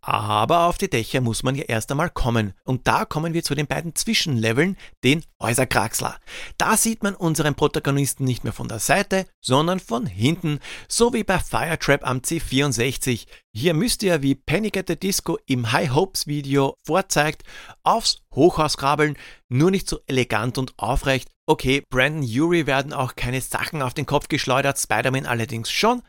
Aber 0.00 0.66
auf 0.66 0.78
die 0.78 0.88
Dächer 0.88 1.20
muss 1.20 1.42
man 1.42 1.54
ja 1.54 1.64
erst 1.64 1.90
einmal 1.90 2.08
kommen. 2.08 2.54
Und 2.64 2.88
da 2.88 3.04
kommen 3.04 3.34
wir 3.34 3.42
zu 3.42 3.54
den 3.54 3.66
beiden 3.66 3.94
Zwischenleveln, 3.94 4.76
den 5.04 5.22
Häuserkraxler. 5.40 6.18
Da 6.56 6.76
sieht 6.76 7.02
man 7.02 7.14
unseren 7.14 7.54
Protagonisten 7.54 8.24
nicht 8.24 8.42
mehr 8.42 8.52
von 8.52 8.68
der 8.68 8.78
Seite, 8.78 9.26
sondern 9.40 9.80
von 9.80 10.06
hinten, 10.06 10.60
so 10.88 11.12
wie 11.12 11.24
bei 11.24 11.38
Firetrap 11.38 12.06
am 12.06 12.18
C64. 12.18 13.26
Hier 13.52 13.74
müsst 13.74 14.02
ihr, 14.02 14.22
wie 14.22 14.34
Panic 14.34 14.76
at 14.76 14.88
the 14.88 14.98
Disco 14.98 15.38
im 15.46 15.72
High 15.72 15.90
Hopes 15.90 16.26
Video 16.26 16.74
vorzeigt, 16.86 17.42
aufs 17.82 18.22
Hochhaus 18.34 18.76
krabbeln, 18.76 19.16
nur 19.48 19.70
nicht 19.70 19.88
so 19.88 20.00
elegant 20.06 20.58
und 20.58 20.78
aufrecht. 20.78 21.28
Okay, 21.50 21.82
Brandon 21.88 22.22
Urie 22.22 22.66
werden 22.66 22.92
auch 22.92 23.16
keine 23.16 23.40
Sachen 23.40 23.80
auf 23.80 23.94
den 23.94 24.04
Kopf 24.04 24.28
geschleudert, 24.28 24.78
Spider-Man 24.78 25.24
allerdings 25.24 25.70
schon, 25.70 26.02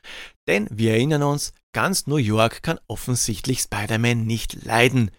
denn 0.50 0.68
wir 0.70 0.92
erinnern 0.92 1.24
uns, 1.24 1.54
Ganz 1.72 2.08
New 2.08 2.18
York 2.18 2.62
kann 2.62 2.78
offensichtlich 2.88 3.62
Spider-Man 3.62 4.26
nicht 4.26 4.66
leiden. 4.66 5.12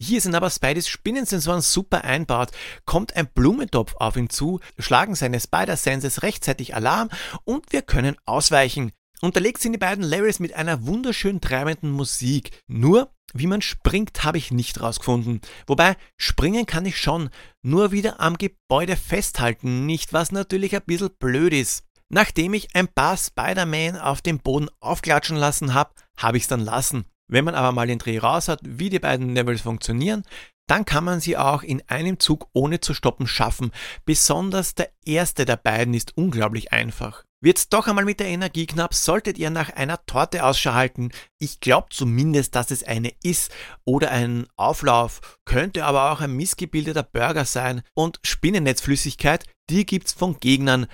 Hier 0.00 0.20
sind 0.20 0.36
aber 0.36 0.50
Spideys 0.50 0.86
Spinnensensoren 0.86 1.62
super 1.62 2.04
einbaut, 2.04 2.52
kommt 2.84 3.16
ein 3.16 3.26
Blumentopf 3.26 3.96
auf 3.96 4.16
ihn 4.16 4.30
zu, 4.30 4.60
schlagen 4.78 5.16
seine 5.16 5.40
Spider-Senses 5.40 6.22
rechtzeitig 6.22 6.76
Alarm 6.76 7.08
und 7.42 7.72
wir 7.72 7.82
können 7.82 8.16
ausweichen. 8.24 8.92
Unterlegt 9.22 9.62
sind 9.62 9.72
die 9.72 9.78
beiden 9.78 10.04
Larrys 10.04 10.40
mit 10.40 10.54
einer 10.54 10.86
wunderschön 10.86 11.40
treibenden 11.40 11.90
Musik. 11.90 12.62
Nur, 12.66 13.10
wie 13.32 13.46
man 13.46 13.62
springt, 13.62 14.24
habe 14.24 14.38
ich 14.38 14.50
nicht 14.50 14.80
rausgefunden. 14.80 15.40
Wobei, 15.66 15.96
springen 16.18 16.66
kann 16.66 16.84
ich 16.84 16.98
schon, 16.98 17.30
nur 17.62 17.92
wieder 17.92 18.20
am 18.20 18.36
Gebäude 18.36 18.96
festhalten, 18.96 19.86
nicht 19.86 20.12
was 20.12 20.32
natürlich 20.32 20.76
ein 20.76 20.82
bisschen 20.84 21.10
blöd 21.18 21.54
ist. 21.54 21.84
Nachdem 22.08 22.54
ich 22.54 22.76
ein 22.76 22.88
paar 22.88 23.16
Spider-Man 23.16 23.96
auf 23.98 24.22
dem 24.22 24.38
Boden 24.38 24.68
aufklatschen 24.80 25.36
lassen 25.36 25.74
habe, 25.74 25.90
habe 26.18 26.36
ich 26.36 26.44
es 26.44 26.48
dann 26.48 26.60
lassen. 26.60 27.04
Wenn 27.28 27.44
man 27.44 27.56
aber 27.56 27.72
mal 27.72 27.88
den 27.88 27.98
Dreh 27.98 28.18
raus 28.18 28.48
hat, 28.48 28.60
wie 28.62 28.90
die 28.90 29.00
beiden 29.00 29.34
Levels 29.34 29.62
funktionieren, 29.62 30.22
dann 30.68 30.84
kann 30.84 31.04
man 31.04 31.20
sie 31.20 31.36
auch 31.36 31.62
in 31.62 31.82
einem 31.88 32.20
Zug 32.20 32.48
ohne 32.52 32.80
zu 32.80 32.94
stoppen 32.94 33.26
schaffen. 33.26 33.72
Besonders 34.04 34.74
der 34.74 34.90
erste 35.04 35.44
der 35.44 35.56
beiden 35.56 35.94
ist 35.94 36.16
unglaublich 36.16 36.72
einfach. 36.72 37.24
Wird's 37.42 37.68
doch 37.68 37.86
einmal 37.86 38.04
mit 38.04 38.20
der 38.20 38.28
Energie 38.28 38.66
knapp, 38.66 38.94
solltet 38.94 39.38
ihr 39.38 39.50
nach 39.50 39.70
einer 39.70 40.04
Torte 40.06 40.44
Ausschau 40.44 40.72
halten. 40.72 41.10
Ich 41.38 41.60
glaube 41.60 41.88
zumindest, 41.90 42.54
dass 42.54 42.70
es 42.70 42.82
eine 42.82 43.12
ist 43.22 43.52
oder 43.84 44.10
ein 44.10 44.46
Auflauf, 44.56 45.38
könnte 45.44 45.84
aber 45.84 46.12
auch 46.12 46.20
ein 46.20 46.32
missgebildeter 46.32 47.02
Burger 47.02 47.44
sein. 47.44 47.82
Und 47.94 48.18
Spinnennetzflüssigkeit, 48.22 49.44
die 49.68 49.84
gibt's 49.84 50.12
von 50.12 50.40
Gegnern 50.40 50.86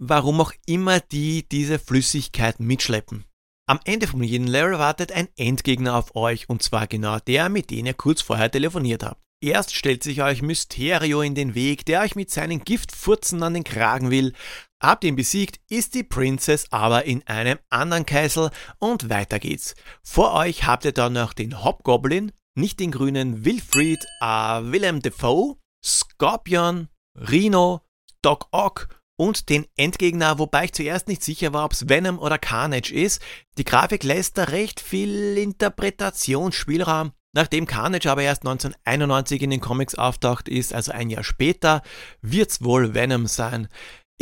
warum 0.00 0.40
auch 0.40 0.52
immer 0.66 0.98
die 0.98 1.46
diese 1.48 1.78
Flüssigkeit 1.78 2.58
mitschleppen. 2.58 3.24
Am 3.68 3.78
Ende 3.84 4.08
von 4.08 4.22
jedem 4.22 4.48
Level 4.48 4.78
wartet 4.78 5.12
ein 5.12 5.28
Endgegner 5.36 5.94
auf 5.94 6.16
euch 6.16 6.48
und 6.48 6.62
zwar 6.62 6.88
genau 6.88 7.20
der, 7.20 7.48
mit 7.48 7.70
dem 7.70 7.86
ihr 7.86 7.94
kurz 7.94 8.20
vorher 8.20 8.50
telefoniert 8.50 9.04
habt. 9.04 9.20
Erst 9.42 9.74
stellt 9.74 10.02
sich 10.02 10.22
euch 10.22 10.42
Mysterio 10.42 11.22
in 11.22 11.34
den 11.34 11.54
Weg, 11.54 11.86
der 11.86 12.02
euch 12.02 12.16
mit 12.16 12.30
seinen 12.30 12.64
Giftfurzen 12.64 13.42
an 13.42 13.54
den 13.54 13.64
Kragen 13.64 14.10
will. 14.10 14.34
Habt 14.82 15.04
ihn 15.04 15.14
besiegt, 15.14 15.60
ist 15.68 15.94
die 15.94 16.04
Princess 16.04 16.66
aber 16.70 17.04
in 17.04 17.26
einem 17.26 17.58
anderen 17.68 18.06
Kessel 18.06 18.50
und 18.78 19.10
weiter 19.10 19.38
geht's. 19.38 19.74
Vor 20.02 20.32
euch 20.32 20.64
habt 20.64 20.86
ihr 20.86 20.92
dann 20.92 21.12
noch 21.12 21.34
den 21.34 21.62
Hobgoblin, 21.62 22.32
nicht 22.54 22.80
den 22.80 22.90
grünen 22.90 23.44
Wilfried, 23.44 24.06
äh, 24.20 24.26
Willem 24.26 25.00
Defoe, 25.00 25.56
Scorpion, 25.84 26.88
Rhino, 27.14 27.82
Doc 28.22 28.48
Ock 28.52 28.88
und 29.18 29.50
den 29.50 29.66
Endgegner, 29.76 30.38
wobei 30.38 30.64
ich 30.64 30.72
zuerst 30.72 31.08
nicht 31.08 31.22
sicher 31.22 31.52
war, 31.52 31.66
ob 31.66 31.72
es 31.72 31.90
Venom 31.90 32.18
oder 32.18 32.38
Carnage 32.38 32.94
ist. 32.94 33.20
Die 33.58 33.64
Grafik 33.64 34.02
lässt 34.02 34.38
da 34.38 34.44
recht 34.44 34.80
viel 34.80 35.36
Interpretationsspielraum. 35.36 37.12
Nachdem 37.32 37.66
Carnage 37.66 38.10
aber 38.10 38.22
erst 38.22 38.42
1991 38.42 39.42
in 39.42 39.50
den 39.50 39.60
Comics 39.60 39.94
auftaucht 39.94 40.48
ist, 40.48 40.74
also 40.74 40.90
ein 40.90 41.10
Jahr 41.10 41.22
später, 41.22 41.82
wird's 42.22 42.64
wohl 42.64 42.94
Venom 42.94 43.26
sein. 43.26 43.68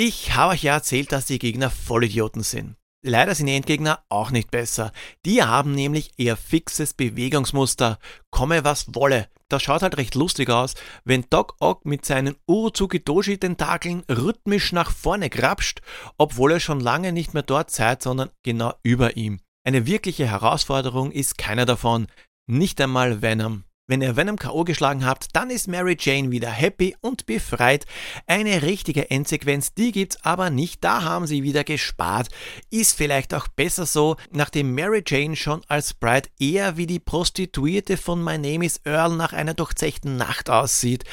Ich 0.01 0.37
habe 0.37 0.53
euch 0.53 0.63
ja 0.63 0.75
erzählt, 0.75 1.11
dass 1.11 1.27
die 1.27 1.41
Gegner 1.41 1.71
Vollidioten 1.71 2.45
sind. 2.45 2.77
Leider 3.05 3.35
sind 3.35 3.49
die 3.49 3.57
Endgegner 3.57 4.05
auch 4.09 4.31
nicht 4.31 4.49
besser. 4.49 4.93
Die 5.27 5.43
haben 5.43 5.75
nämlich 5.75 6.13
eher 6.19 6.37
fixes 6.37 6.95
Bewegungsmuster. 6.95 7.99
Komme 8.31 8.63
was 8.63 8.95
wolle. 8.95 9.27
Das 9.49 9.65
schaut 9.65 9.83
halt 9.83 9.97
recht 9.97 10.15
lustig 10.15 10.51
aus, 10.51 10.77
wenn 11.05 11.25
Doc 11.31 11.57
Ock 11.59 11.85
mit 11.85 12.07
seinen 12.07 12.37
Uruzuki-Doji-Tentakeln 12.47 14.05
rhythmisch 14.09 14.71
nach 14.71 14.93
vorne 14.93 15.31
grapscht, 15.31 15.81
obwohl 16.17 16.53
er 16.53 16.61
schon 16.61 16.79
lange 16.79 17.11
nicht 17.11 17.35
mehr 17.35 17.43
dort 17.43 17.73
seid, 17.73 18.01
sondern 18.01 18.31
genau 18.45 18.75
über 18.85 19.17
ihm. 19.17 19.41
Eine 19.65 19.85
wirkliche 19.85 20.29
Herausforderung 20.29 21.11
ist 21.11 21.39
keiner 21.39 21.67
davon, 21.67 22.07
nicht 22.47 22.81
einmal 22.81 23.21
Venom. 23.21 23.65
Wenn 23.91 24.03
ihr 24.03 24.17
Venom 24.17 24.37
K.O. 24.37 24.65
geschlagen 24.65 25.07
habt, 25.07 25.35
dann 25.35 25.49
ist 25.49 25.67
Mary 25.67 25.97
Jane 25.99 26.31
wieder 26.31 26.51
happy 26.51 26.95
und 27.01 27.25
befreit. 27.25 27.87
Eine 28.27 28.61
richtige 28.61 29.11
Endsequenz, 29.11 29.73
die 29.73 29.93
gibt's 29.93 30.23
aber 30.27 30.51
nicht. 30.51 30.85
Da 30.85 31.05
haben 31.05 31.27
sie 31.27 31.43
wieder 31.43 31.65
gespart. 31.65 32.29
Ist 32.69 32.95
vielleicht 32.99 33.33
auch 33.33 33.49
besser 33.49 33.87
so, 33.87 34.17
nachdem 34.31 34.75
Mary 34.75 35.03
Jane 35.07 35.37
schon 35.37 35.63
als 35.69 35.95
Bride 35.95 36.29
eher 36.39 36.77
wie 36.77 36.87
die 36.87 37.01
Prostituierte 37.01 37.97
von 37.97 38.23
My 38.23 38.37
Name 38.37 38.67
is 38.67 38.83
Earl 38.85 39.17
nach 39.17 39.33
einer 39.33 39.55
durchzechten 39.55 40.19
Nacht 40.19 40.51
aussieht. 40.51 41.05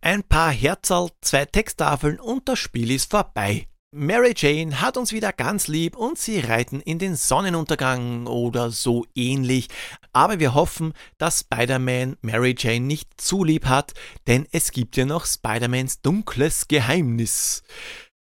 Ein 0.00 0.24
paar 0.24 0.50
Herzerl, 0.50 1.10
zwei 1.20 1.44
Texttafeln 1.44 2.18
und 2.18 2.48
das 2.48 2.58
Spiel 2.58 2.90
ist 2.90 3.08
vorbei. 3.08 3.68
Mary 3.98 4.34
Jane 4.36 4.82
hat 4.82 4.98
uns 4.98 5.12
wieder 5.12 5.32
ganz 5.32 5.68
lieb 5.68 5.96
und 5.96 6.18
sie 6.18 6.40
reiten 6.40 6.80
in 6.80 6.98
den 6.98 7.16
Sonnenuntergang 7.16 8.26
oder 8.26 8.70
so 8.70 9.06
ähnlich. 9.14 9.68
Aber 10.12 10.38
wir 10.38 10.52
hoffen, 10.52 10.92
dass 11.16 11.40
Spider-Man 11.40 12.18
Mary 12.20 12.54
Jane 12.58 12.84
nicht 12.84 13.18
zu 13.18 13.42
lieb 13.42 13.64
hat, 13.64 13.94
denn 14.26 14.46
es 14.52 14.72
gibt 14.72 14.98
ja 14.98 15.06
noch 15.06 15.24
Spider-Mans 15.24 16.02
dunkles 16.02 16.68
Geheimnis. 16.68 17.62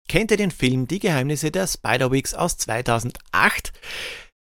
Kennt 0.08 0.32
ihr 0.32 0.36
den 0.36 0.50
Film 0.50 0.88
Die 0.88 0.98
Geheimnisse 0.98 1.52
der 1.52 1.68
Spider-Wigs 1.68 2.34
aus 2.34 2.56
2008? 2.56 3.72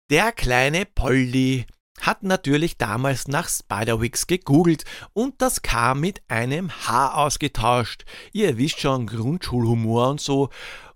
Der 0.09 0.33
kleine 0.33 0.85
Polly 0.85 1.65
hat 2.01 2.23
natürlich 2.23 2.77
damals 2.77 3.29
nach 3.29 3.47
Spider-Wigs 3.47 4.27
gegoogelt 4.27 4.83
und 5.13 5.41
das 5.41 5.61
kam 5.61 6.01
mit 6.01 6.21
einem 6.27 6.69
H 6.85 7.13
ausgetauscht. 7.13 8.03
Ihr 8.33 8.57
wisst 8.57 8.81
schon, 8.81 9.07
Grundschulhumor 9.07 10.09
und 10.09 10.19
so. 10.19 10.49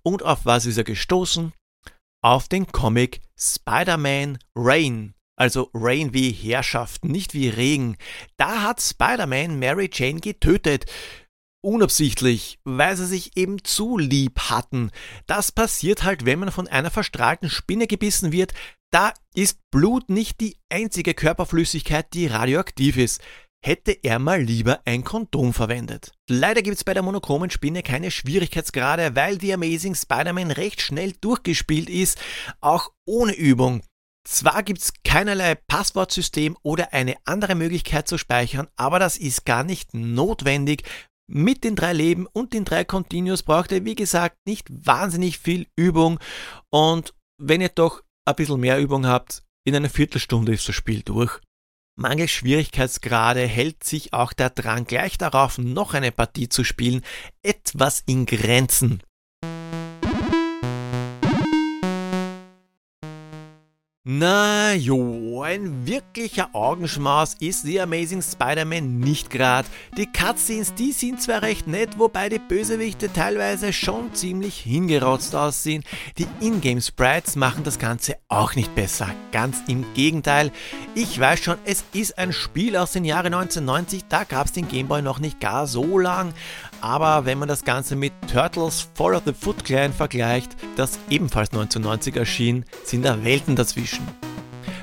Und 0.08 0.24
auf 0.24 0.46
was 0.46 0.66
ist 0.66 0.78
er 0.78 0.86
gestoßen? 0.86 1.52
Auf 2.24 2.48
den 2.48 2.68
Comic 2.68 3.20
Spider-Man 3.38 4.38
Rain. 4.56 5.16
Also 5.36 5.70
Rain 5.74 6.14
wie 6.14 6.32
Herrschaft, 6.32 7.04
nicht 7.04 7.34
wie 7.34 7.50
Regen. 7.50 7.98
Da 8.38 8.62
hat 8.62 8.82
Spider-Man 8.82 9.60
Mary 9.60 9.90
Jane 9.92 10.22
getötet. 10.22 10.86
Unabsichtlich, 11.62 12.58
weil 12.64 12.96
sie 12.96 13.06
sich 13.06 13.36
eben 13.36 13.66
zu 13.66 13.98
lieb 13.98 14.40
hatten. 14.50 14.92
Das 15.26 15.52
passiert 15.52 16.06
halt, 16.06 16.24
wenn 16.24 16.40
man 16.40 16.52
von 16.52 16.70
einer 16.70 16.90
verstrahlten 16.90 17.50
Spinne 17.50 17.86
gebissen 17.86 18.32
wird. 18.32 18.54
Da 18.92 19.14
ist 19.36 19.60
Blut 19.72 20.10
nicht 20.10 20.40
die 20.40 20.56
einzige 20.70 21.16
Körperflüssigkeit, 21.16 22.14
die 22.14 22.28
radioaktiv 22.28 22.96
ist 22.96 23.22
hätte 23.67 23.91
er 23.91 24.17
mal 24.17 24.41
lieber 24.41 24.79
ein 24.86 25.03
Kondom 25.03 25.53
verwendet. 25.53 26.13
Leider 26.29 26.62
gibt 26.62 26.77
es 26.77 26.86
bei 26.86 26.93
der 26.93 27.03
monochromen 27.03 27.50
Spinne 27.50 27.83
keine 27.83 28.12
Schwierigkeitsgrade, 28.12 29.13
weil 29.15 29.38
die 29.38 29.53
Amazing 29.53 29.93
Spider-Man 29.93 30.51
recht 30.51 30.79
schnell 30.79 31.12
durchgespielt 31.12 31.89
ist, 31.89 32.17
auch 32.62 32.91
ohne 33.05 33.36
Übung. 33.36 33.83
Zwar 34.25 34.63
gibt 34.63 34.79
es 34.79 34.93
keinerlei 35.03 35.55
Passwortsystem 35.55 36.57
oder 36.63 36.93
eine 36.93 37.15
andere 37.25 37.55
Möglichkeit 37.55 38.07
zu 38.07 38.17
speichern, 38.17 38.69
aber 38.77 39.00
das 39.00 39.17
ist 39.17 39.45
gar 39.45 39.65
nicht 39.65 39.93
notwendig. 39.93 40.83
Mit 41.29 41.65
den 41.65 41.75
drei 41.75 41.91
Leben 41.91 42.25
und 42.25 42.53
den 42.53 42.63
drei 42.63 42.86
Continues 42.86 43.43
braucht 43.43 43.74
ihr, 43.74 43.83
wie 43.83 43.95
gesagt, 43.95 44.38
nicht 44.45 44.67
wahnsinnig 44.69 45.39
viel 45.39 45.67
Übung. 45.75 46.19
Und 46.69 47.13
wenn 47.38 47.59
ihr 47.59 47.69
doch 47.69 48.01
ein 48.25 48.36
bisschen 48.36 48.62
mehr 48.62 48.79
Übung 48.79 49.05
habt, 49.05 49.43
in 49.65 49.75
einer 49.75 49.89
Viertelstunde 49.89 50.53
ist 50.53 50.69
das 50.69 50.75
Spiel 50.75 51.01
durch. 51.03 51.41
Mangels 52.00 52.30
Schwierigkeitsgrade 52.30 53.48
hält 53.48 53.84
sich 53.84 54.13
auch 54.13 54.32
der 54.32 54.51
Drang 54.51 54.86
gleich 54.86 55.18
darauf, 55.18 55.58
noch 55.58 55.96
eine 55.96 56.12
Partie 56.12 56.48
zu 56.48 56.63
spielen, 56.63 57.01
etwas 57.42 58.04
in 58.06 58.27
Grenzen. 58.27 59.01
Na 64.10 64.72
jo, 64.72 65.42
ein 65.42 65.86
wirklicher 65.86 66.48
Augenschmaus 66.54 67.36
ist 67.42 67.64
The 67.64 67.82
Amazing 67.82 68.22
Spider-Man 68.22 69.00
nicht 69.00 69.30
gerade. 69.30 69.68
Die 69.98 70.10
Cutscenes, 70.10 70.74
die 70.74 70.94
sind 70.94 71.22
zwar 71.22 71.42
recht 71.42 71.68
nett, 71.68 72.00
wobei 72.00 72.30
die 72.30 72.40
Bösewichte 72.40 73.12
teilweise 73.12 73.74
schon 73.74 74.14
ziemlich 74.14 74.60
hingerotzt 74.60 75.36
aussehen. 75.36 75.84
Die 76.18 76.28
Ingame 76.40 76.82
Sprites 76.82 77.36
machen 77.36 77.66
das 77.66 77.80
Ganze 77.80 78.16
auch 78.30 78.56
nicht 78.56 78.74
besser. 78.76 79.10
Ganz 79.34 79.58
im 79.68 79.84
Gegenteil. 79.94 80.54
Ich 80.96 81.20
weiß 81.20 81.42
schon, 81.42 81.58
es 81.66 81.84
ist 81.92 82.18
ein 82.18 82.32
Spiel 82.32 82.78
aus 82.78 82.94
dem 82.94 83.04
Jahre 83.04 83.26
1990, 83.28 84.06
da 84.08 84.24
gab 84.24 84.46
es 84.46 84.54
den 84.54 84.70
Gameboy 84.70 85.02
noch 85.02 85.20
nicht 85.20 85.42
gar 85.42 85.68
so 85.68 86.00
lang. 86.00 86.34
Aber 86.81 87.25
wenn 87.25 87.39
man 87.39 87.48
das 87.48 87.63
Ganze 87.63 87.96
mit 87.96 88.13
Turtles 88.31 88.88
Fall 88.93 89.15
of 89.15 89.24
the 89.25 89.34
Foot 89.34 89.63
Clan 89.65 89.93
vergleicht, 89.93 90.55
das 90.75 91.00
ebenfalls 91.10 91.50
1990 91.50 92.15
erschien, 92.15 92.65
sind 92.84 93.03
da 93.03 93.24
Welten 93.24 93.55
dazwischen. 93.55 94.07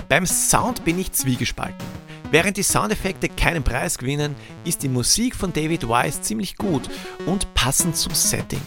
Beim 0.08 0.26
Sound 0.26 0.84
bin 0.84 0.98
ich 0.98 1.12
zwiegespalten. 1.12 1.86
Während 2.30 2.56
die 2.56 2.62
Soundeffekte 2.62 3.28
keinen 3.28 3.62
Preis 3.62 3.96
gewinnen, 3.96 4.34
ist 4.64 4.82
die 4.82 4.88
Musik 4.88 5.36
von 5.36 5.52
David 5.52 5.88
Wise 5.88 6.20
ziemlich 6.20 6.56
gut 6.56 6.82
und 7.26 7.52
passend 7.54 7.96
zum 7.96 8.12
Setting. 8.12 8.60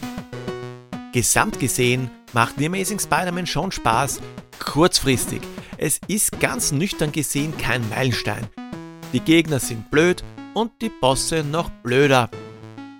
Gesamt 1.11 1.59
gesehen 1.59 2.09
macht 2.33 2.55
The 2.57 2.67
Amazing 2.67 2.99
Spider-Man 2.99 3.47
schon 3.47 3.71
Spaß, 3.71 4.21
kurzfristig. 4.59 5.41
Es 5.77 5.99
ist 6.07 6.39
ganz 6.39 6.71
nüchtern 6.71 7.11
gesehen 7.11 7.57
kein 7.57 7.87
Meilenstein. 7.89 8.47
Die 9.13 9.19
Gegner 9.19 9.59
sind 9.59 9.91
blöd 9.91 10.23
und 10.53 10.71
die 10.81 10.89
Bosse 10.89 11.43
noch 11.43 11.69
blöder. 11.69 12.29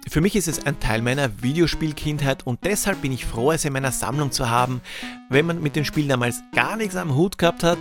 Für 0.09 0.21
mich 0.21 0.37
ist 0.37 0.47
es 0.47 0.65
ein 0.65 0.79
Teil 0.79 1.01
meiner 1.01 1.41
Videospielkindheit 1.43 2.47
und 2.47 2.63
deshalb 2.63 3.01
bin 3.01 3.11
ich 3.11 3.25
froh, 3.25 3.51
es 3.51 3.65
in 3.65 3.73
meiner 3.73 3.91
Sammlung 3.91 4.31
zu 4.31 4.49
haben. 4.49 4.81
Wenn 5.29 5.45
man 5.45 5.61
mit 5.61 5.75
dem 5.75 5.83
Spiel 5.83 6.07
damals 6.07 6.43
gar 6.53 6.77
nichts 6.77 6.95
am 6.95 7.15
Hut 7.15 7.37
gehabt 7.37 7.63
hat, 7.63 7.77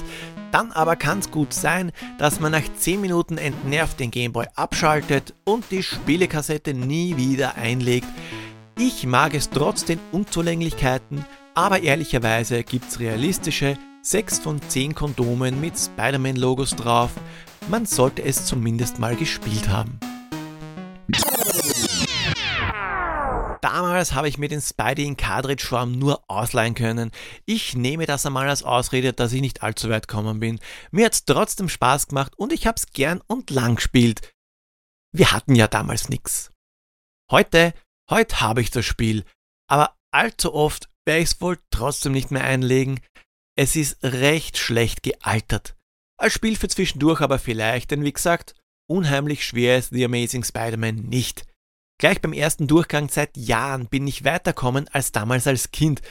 dann 0.50 0.72
aber 0.72 0.96
kann 0.96 1.20
es 1.20 1.30
gut 1.30 1.52
sein, 1.52 1.92
dass 2.18 2.40
man 2.40 2.50
nach 2.50 2.64
10 2.78 3.00
Minuten 3.00 3.38
entnervt 3.38 4.00
den 4.00 4.10
Gameboy 4.10 4.46
abschaltet 4.56 5.34
und 5.44 5.64
die 5.70 5.84
Spielekassette 5.84 6.74
nie 6.74 7.16
wieder 7.16 7.54
einlegt. 7.54 8.08
Ich 8.76 9.06
mag 9.06 9.34
es 9.34 9.48
trotz 9.50 9.84
den 9.84 10.00
Unzulänglichkeiten, 10.10 11.24
aber 11.54 11.82
ehrlicherweise 11.82 12.64
gibt 12.64 12.88
es 12.90 12.98
realistische 12.98 13.78
6 14.02 14.40
von 14.40 14.60
10 14.60 14.96
Kondomen 14.96 15.60
mit 15.60 15.78
Spider-Man-Logos 15.78 16.74
drauf. 16.74 17.12
Man 17.68 17.86
sollte 17.86 18.22
es 18.22 18.46
zumindest 18.46 18.98
mal 18.98 19.14
gespielt 19.14 19.68
haben. 19.68 20.00
Damals 23.66 24.12
habe 24.12 24.28
ich 24.28 24.38
mir 24.38 24.46
den 24.46 24.60
Spidey 24.60 25.04
in 25.06 25.16
Cartridge-Form 25.16 25.90
nur 25.90 26.22
ausleihen 26.30 26.76
können. 26.76 27.10
Ich 27.46 27.74
nehme 27.74 28.06
das 28.06 28.24
einmal 28.24 28.48
als 28.48 28.62
Ausrede, 28.62 29.12
dass 29.12 29.32
ich 29.32 29.40
nicht 29.40 29.64
allzu 29.64 29.90
weit 29.90 30.06
gekommen 30.06 30.38
bin. 30.38 30.60
Mir 30.92 31.06
hat 31.06 31.14
es 31.14 31.24
trotzdem 31.24 31.68
Spaß 31.68 32.06
gemacht 32.06 32.38
und 32.38 32.52
ich 32.52 32.68
habe 32.68 32.76
es 32.76 32.86
gern 32.92 33.20
und 33.26 33.50
lang 33.50 33.74
gespielt. 33.74 34.32
Wir 35.12 35.32
hatten 35.32 35.56
ja 35.56 35.66
damals 35.66 36.08
nichts. 36.08 36.52
Heute, 37.28 37.74
heute 38.08 38.40
habe 38.40 38.60
ich 38.60 38.70
das 38.70 38.84
Spiel, 38.84 39.24
aber 39.68 39.96
allzu 40.12 40.54
oft 40.54 40.88
werde 41.04 41.22
ich 41.22 41.30
es 41.30 41.40
wohl 41.40 41.58
trotzdem 41.70 42.12
nicht 42.12 42.30
mehr 42.30 42.44
einlegen. 42.44 43.00
Es 43.58 43.74
ist 43.74 44.00
recht 44.04 44.58
schlecht 44.58 45.02
gealtert. 45.02 45.74
Als 46.20 46.34
Spiel 46.34 46.54
für 46.54 46.68
zwischendurch 46.68 47.20
aber 47.20 47.40
vielleicht, 47.40 47.90
denn 47.90 48.04
wie 48.04 48.12
gesagt, 48.12 48.54
unheimlich 48.88 49.44
schwer 49.44 49.76
ist 49.76 49.90
The 49.90 50.04
Amazing 50.04 50.44
Spider-Man 50.44 50.94
nicht. 50.94 51.44
Gleich 51.98 52.20
beim 52.20 52.34
ersten 52.34 52.66
Durchgang 52.66 53.08
seit 53.08 53.36
Jahren 53.36 53.86
bin 53.86 54.06
ich 54.06 54.24
weiterkommen 54.24 54.88
als 54.92 55.12
damals 55.12 55.46
als 55.46 55.70
Kind. 55.70 56.02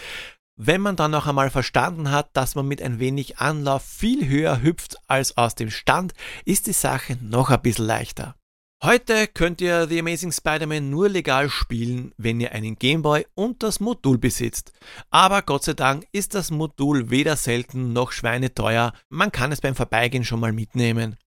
Wenn 0.57 0.81
man 0.81 0.95
dann 0.95 1.11
noch 1.11 1.27
einmal 1.27 1.49
verstanden 1.49 2.11
hat, 2.11 2.29
dass 2.33 2.55
man 2.55 2.67
mit 2.67 2.81
ein 2.81 2.99
wenig 2.99 3.39
Anlauf 3.39 3.83
viel 3.83 4.27
höher 4.27 4.61
hüpft 4.61 4.97
als 5.07 5.37
aus 5.37 5.53
dem 5.53 5.69
Stand, 5.69 6.13
ist 6.45 6.67
die 6.67 6.73
Sache 6.73 7.17
noch 7.21 7.49
ein 7.49 7.61
bisschen 7.61 7.85
leichter. 7.85 8.35
Heute 8.83 9.27
könnt 9.27 9.61
ihr 9.61 9.87
The 9.87 9.99
Amazing 9.99 10.31
Spider-Man 10.31 10.89
nur 10.89 11.09
legal 11.09 11.49
spielen, 11.49 12.13
wenn 12.17 12.39
ihr 12.39 12.51
einen 12.51 12.77
Gameboy 12.77 13.25
und 13.33 13.63
das 13.63 13.79
Modul 13.79 14.17
besitzt. 14.17 14.73
Aber 15.09 15.41
Gott 15.41 15.63
sei 15.63 15.73
Dank 15.73 16.05
ist 16.11 16.35
das 16.35 16.51
Modul 16.51 17.09
weder 17.09 17.35
selten 17.35 17.93
noch 17.93 18.11
schweineteuer, 18.11 18.93
man 19.09 19.31
kann 19.31 19.51
es 19.51 19.61
beim 19.61 19.75
Vorbeigehen 19.75 20.23
schon 20.23 20.39
mal 20.39 20.51
mitnehmen. 20.51 21.17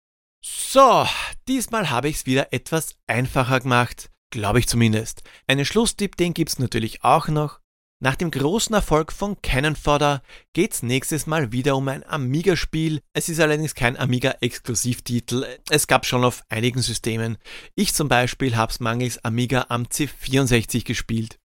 So, 0.40 1.06
diesmal 1.48 1.90
habe 1.90 2.08
ich 2.08 2.16
es 2.16 2.26
wieder 2.26 2.52
etwas 2.52 2.96
einfacher 3.06 3.60
gemacht. 3.60 4.10
Glaube 4.30 4.58
ich 4.58 4.68
zumindest. 4.68 5.22
Einen 5.46 5.64
Schlusstipp, 5.64 6.16
den 6.16 6.34
gibt's 6.34 6.58
natürlich 6.58 7.02
auch 7.02 7.28
noch. 7.28 7.60
Nach 8.00 8.14
dem 8.14 8.30
großen 8.30 8.74
Erfolg 8.74 9.12
von 9.12 9.42
Cannon 9.42 9.74
Fodder 9.74 10.22
geht's 10.52 10.84
nächstes 10.84 11.26
Mal 11.26 11.50
wieder 11.50 11.74
um 11.74 11.88
ein 11.88 12.06
Amiga-Spiel. 12.06 13.00
Es 13.12 13.28
ist 13.28 13.40
allerdings 13.40 13.74
kein 13.74 13.96
Amiga-Exklusivtitel. 13.96 15.46
Es 15.68 15.88
gab 15.88 16.06
schon 16.06 16.22
auf 16.22 16.44
einigen 16.48 16.80
Systemen. 16.80 17.38
Ich 17.74 17.94
zum 17.94 18.08
Beispiel 18.08 18.56
hab's 18.56 18.78
mangels 18.78 19.24
Amiga 19.24 19.66
am 19.70 19.84
C64 19.84 20.84
gespielt. 20.84 21.40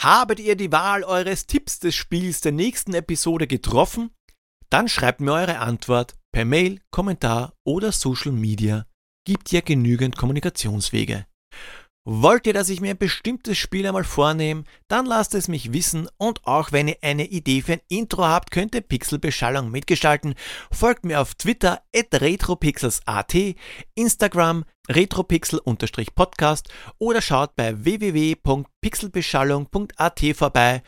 Habet 0.00 0.38
ihr 0.38 0.54
die 0.54 0.70
Wahl 0.70 1.02
eures 1.02 1.46
Tipps 1.46 1.80
des 1.80 1.96
Spiels 1.96 2.40
der 2.42 2.52
nächsten 2.52 2.94
Episode 2.94 3.48
getroffen? 3.48 4.10
Dann 4.70 4.88
schreibt 4.88 5.20
mir 5.20 5.32
eure 5.32 5.58
Antwort 5.58 6.14
per 6.30 6.44
Mail, 6.44 6.80
Kommentar 6.92 7.54
oder 7.64 7.90
Social 7.90 8.30
Media. 8.30 8.86
Gibt 9.24 9.50
ja 9.50 9.62
genügend 9.62 10.16
Kommunikationswege. 10.16 11.26
Wollt 12.10 12.46
ihr, 12.46 12.54
dass 12.54 12.70
ich 12.70 12.80
mir 12.80 12.92
ein 12.92 12.96
bestimmtes 12.96 13.58
Spiel 13.58 13.86
einmal 13.86 14.02
vornehme, 14.02 14.64
dann 14.88 15.04
lasst 15.04 15.34
es 15.34 15.46
mich 15.46 15.74
wissen 15.74 16.08
und 16.16 16.46
auch 16.46 16.72
wenn 16.72 16.88
ihr 16.88 16.96
eine 17.02 17.26
Idee 17.26 17.60
für 17.60 17.74
ein 17.74 17.82
Intro 17.88 18.24
habt, 18.24 18.50
könnt 18.50 18.74
ihr 18.74 18.80
Pixelbeschallung 18.80 19.70
mitgestalten. 19.70 20.34
Folgt 20.72 21.04
mir 21.04 21.20
auf 21.20 21.34
Twitter 21.34 21.82
at 21.94 22.18
retropixels.at, 22.18 23.34
Instagram 23.94 24.64
retropixel-podcast 24.88 26.70
oder 26.96 27.20
schaut 27.20 27.54
bei 27.56 27.84
www.pixelbeschallung.at 27.84 30.20
vorbei 30.34 30.82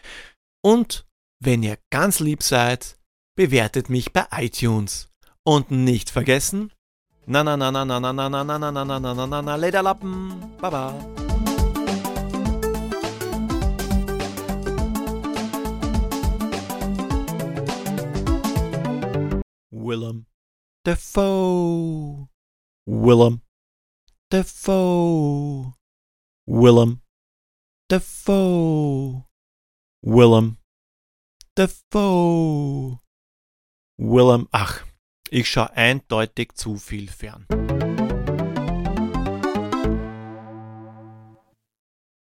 und 0.65 1.05
wenn 1.39 1.63
ihr 1.63 1.77
ganz 1.91 2.21
lieb 2.21 2.43
seid, 2.43 2.97
bewertet 3.37 3.91
mich 3.91 4.15
bei 4.15 4.25
iTunes. 4.33 5.11
Und 5.45 5.71
nicht 5.71 6.09
vergessen, 6.09 6.73
Na 7.31 7.45
na 7.47 7.55
na 7.55 7.71
na 7.71 7.85
na 7.85 8.01
na 8.01 8.11
na 8.11 8.27
na 8.27 8.43
na 8.43 8.59
na 8.59 8.71
na 8.75 8.83
na 8.91 8.99
na 8.99 9.15
na 9.15 9.25
na 9.31 9.39
na 9.41 9.55
Lederlappen. 9.55 10.35
Baba. 10.59 10.91
Willem 19.71 20.27
Dafoe. 20.85 22.27
Willem 22.87 23.41
Dafoe. 24.29 25.73
Willem 26.49 26.99
Dafoe. 27.89 29.23
Willem 30.03 30.57
Dafoe. 31.57 32.99
Willem, 33.99 34.49
ach, 34.51 34.90
ich 35.31 35.49
schaue 35.49 35.77
eindeutig 35.77 36.55
zu 36.55 36.77
viel 36.77 37.09
fern. 37.09 37.47